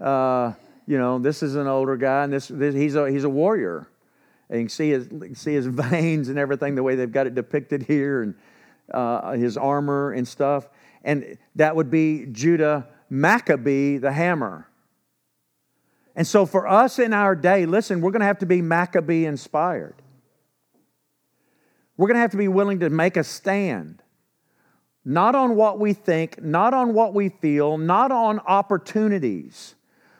[0.00, 0.52] Uh,
[0.86, 3.88] you know, this is an older guy, and this, this he's a he's a warrior.
[4.48, 5.08] And you can see his
[5.38, 8.34] see his veins and everything the way they've got it depicted here, and
[8.92, 10.68] uh, his armor and stuff.
[11.06, 14.68] And that would be Judah Maccabee, the hammer.
[16.16, 19.24] And so for us in our day, listen, we're going to have to be Maccabee
[19.24, 19.94] inspired.
[21.96, 24.02] We're going to have to be willing to make a stand.
[25.04, 29.76] Not on what we think, not on what we feel, not on opportunities,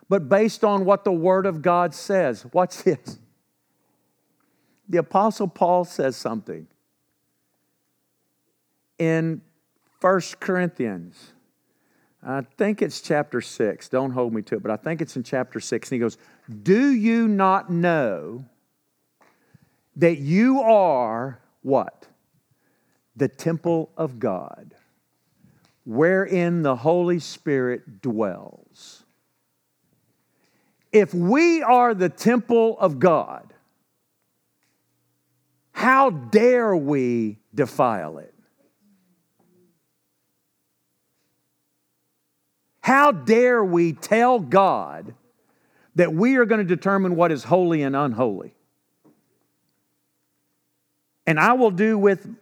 [0.09, 2.47] but based on what the Word of God says.
[2.53, 3.19] Watch this.
[4.89, 6.69] The Apostle Paul says something.
[8.99, 9.43] in
[10.01, 11.33] First Corinthians.
[12.23, 13.89] I think it's chapter 6.
[13.89, 15.89] Don't hold me to it, but I think it's in chapter 6.
[15.89, 16.19] And he goes,
[16.63, 18.45] Do you not know
[19.95, 22.09] that you are what?
[23.15, 24.75] The temple of God,
[25.85, 29.05] wherein the Holy Spirit dwells.
[30.93, 33.55] If we are the temple of God,
[35.73, 38.35] how dare we defile it?
[42.87, 45.13] How dare we tell God
[45.97, 48.55] that we are going to determine what is holy and unholy?
[51.27, 52.33] And I will do with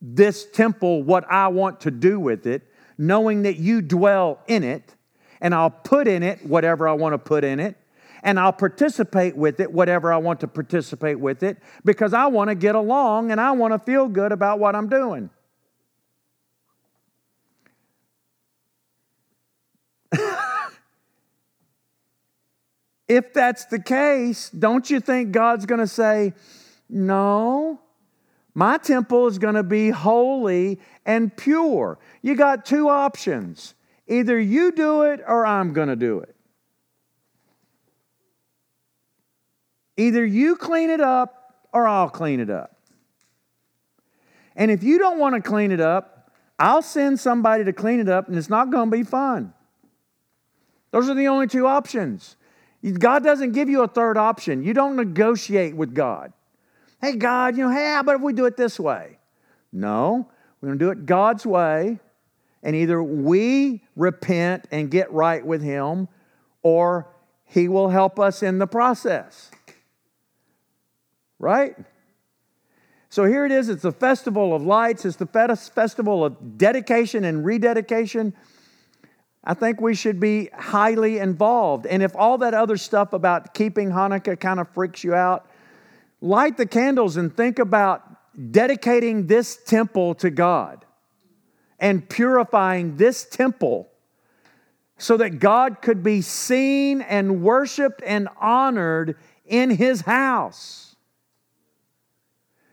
[0.00, 4.94] this temple what I want to do with it, knowing that you dwell in it,
[5.38, 7.76] and I'll put in it whatever I want to put in it,
[8.22, 12.48] and I'll participate with it whatever I want to participate with it, because I want
[12.48, 15.28] to get along and I want to feel good about what I'm doing.
[23.10, 26.32] If that's the case, don't you think God's going to say,
[26.88, 27.80] No,
[28.54, 31.98] my temple is going to be holy and pure?
[32.22, 33.74] You got two options
[34.06, 36.34] either you do it or I'm going to do it.
[39.96, 42.76] Either you clean it up or I'll clean it up.
[44.54, 46.30] And if you don't want to clean it up,
[46.60, 49.52] I'll send somebody to clean it up and it's not going to be fun.
[50.92, 52.36] Those are the only two options.
[52.82, 54.62] God doesn't give you a third option.
[54.62, 56.32] You don't negotiate with God.
[57.00, 59.18] Hey, God, you know, hey, how about if we do it this way?
[59.72, 60.28] No,
[60.60, 61.98] we're going to do it God's way.
[62.62, 66.08] And either we repent and get right with Him,
[66.62, 67.08] or
[67.44, 69.50] He will help us in the process.
[71.38, 71.74] Right?
[73.08, 73.68] So here it is.
[73.68, 75.04] It's the festival of lights.
[75.04, 78.34] It's the festival of dedication and rededication.
[79.42, 81.86] I think we should be highly involved.
[81.86, 85.46] And if all that other stuff about keeping Hanukkah kind of freaks you out,
[86.20, 88.02] light the candles and think about
[88.52, 90.84] dedicating this temple to God
[91.78, 93.88] and purifying this temple
[94.98, 99.16] so that God could be seen and worshiped and honored
[99.46, 100.94] in His house.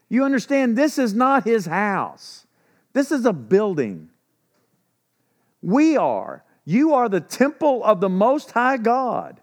[0.09, 2.45] You understand, this is not His house,
[2.91, 4.09] this is a building.
[5.61, 6.43] We are.
[6.69, 9.39] You are the temple of the Most High God,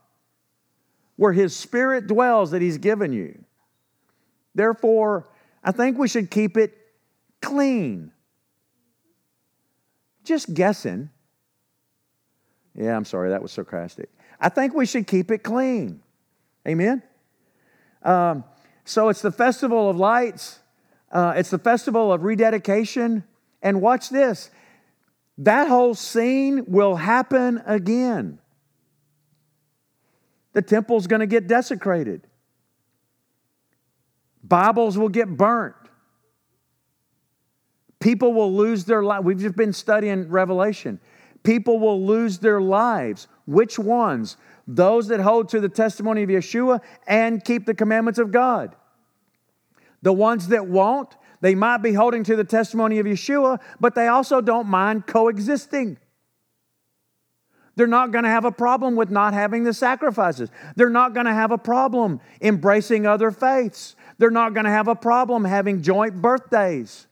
[1.17, 3.43] where His Spirit dwells that He's given you.
[4.55, 5.27] Therefore,
[5.65, 6.77] I think we should keep it
[7.41, 8.13] clean.
[10.23, 11.09] Just guessing.
[12.75, 14.11] Yeah, I'm sorry, that was sarcastic.
[14.39, 16.03] I think we should keep it clean.
[16.69, 17.03] Amen?
[18.03, 18.45] Um,
[18.85, 20.59] so it's the Festival of Lights,
[21.11, 23.25] uh, it's the Festival of Rededication.
[23.63, 24.51] And watch this
[25.39, 28.39] that whole scene will happen again.
[30.53, 32.27] The temple's going to get desecrated.
[34.43, 35.75] Bibles will get burnt.
[37.99, 39.25] People will lose their life.
[39.25, 41.01] We've just been studying Revelation.
[41.43, 43.27] People will lose their lives.
[43.47, 44.37] Which ones?
[44.67, 48.77] Those that hold to the testimony of Yeshua and keep the commandments of God.
[50.03, 54.09] The ones that won't, they might be holding to the testimony of Yeshua, but they
[54.09, 55.99] also don't mind coexisting.
[57.77, 60.49] They're not going to have a problem with not having the sacrifices.
[60.77, 63.97] They're not going to have a problem embracing other faiths.
[64.19, 67.07] They're not going to have a problem having joint birthdays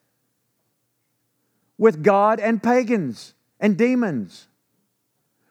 [1.78, 4.46] with God and pagans and demons.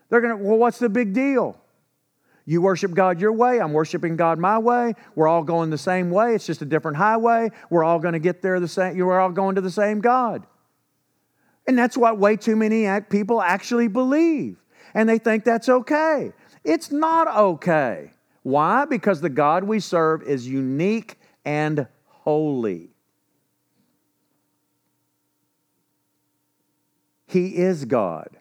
[0.10, 1.58] They're going to, well, what's the big deal?
[2.52, 4.95] You worship God your way, I'm worshiping God my way.
[5.16, 6.36] We're all going the same way.
[6.36, 7.49] It's just a different highway.
[7.70, 10.45] We're all going to get there the same, You're all going to the same God.
[11.66, 14.58] And that's what way too many people actually believe.
[14.93, 16.34] And they think that's okay.
[16.66, 18.12] It's not okay.
[18.43, 18.84] Why?
[18.84, 22.89] Because the God we serve is unique and holy.
[27.28, 28.36] He is God,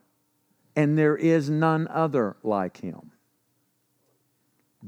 [0.75, 3.13] and there is none other like him.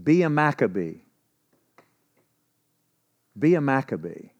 [0.00, 0.98] Be a Maccabee.
[3.38, 4.30] Be a Maccabee.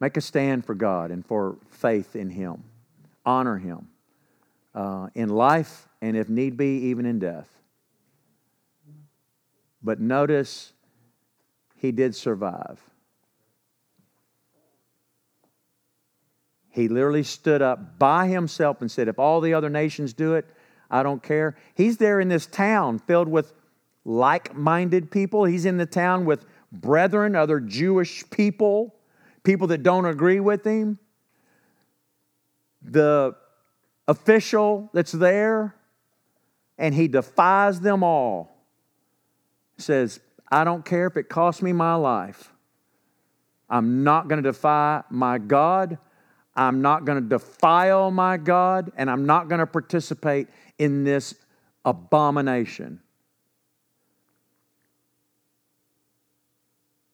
[0.00, 2.64] Make a stand for God and for faith in Him.
[3.24, 3.88] Honor Him
[4.74, 7.48] uh, in life and, if need be, even in death.
[9.82, 10.72] But notice
[11.76, 12.80] he did survive.
[16.70, 20.46] He literally stood up by himself and said, If all the other nations do it,
[20.92, 21.56] I don't care.
[21.74, 23.54] He's there in this town filled with
[24.04, 25.44] like minded people.
[25.44, 28.94] He's in the town with brethren, other Jewish people,
[29.42, 30.98] people that don't agree with him,
[32.82, 33.34] the
[34.06, 35.74] official that's there,
[36.76, 38.56] and he defies them all.
[39.78, 40.20] Says,
[40.50, 42.52] I don't care if it costs me my life.
[43.70, 45.96] I'm not going to defy my God.
[46.54, 50.48] I'm not going to defile my God, and I'm not going to participate
[50.82, 51.36] in this
[51.84, 52.98] abomination.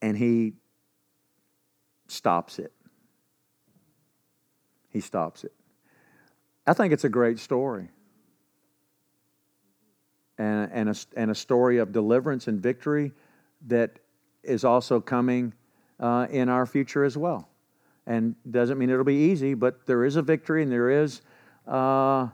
[0.01, 0.55] And he
[2.07, 2.73] stops it.
[4.89, 5.53] He stops it.
[6.67, 7.91] I think it's a great story.
[10.39, 13.13] And, and, a, and a story of deliverance and victory
[13.67, 13.99] that
[14.43, 15.53] is also coming
[16.01, 17.51] uh, in our future as well.
[18.07, 21.21] And doesn't mean it'll be easy, but there is a victory and there is
[21.67, 22.29] uh,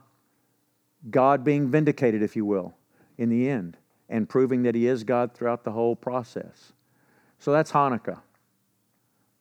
[1.11, 2.75] God being vindicated, if you will,
[3.19, 3.77] in the end,
[4.09, 6.73] and proving that He is God throughout the whole process.
[7.39, 8.21] So that's Hanukkah.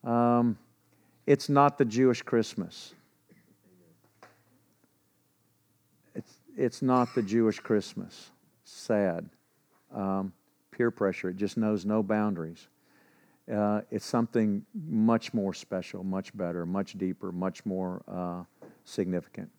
[0.04, 0.58] Um,
[1.26, 2.94] it's not the Jewish Christmas.
[6.14, 8.32] It's, it's not the Jewish Christmas.
[8.66, 9.30] Sad.
[9.94, 10.34] Um,
[10.72, 12.68] peer pressure, it just knows no boundaries.
[13.52, 18.44] Uh, it's something much more special, much better, much deeper, much more uh,
[18.86, 19.50] significant.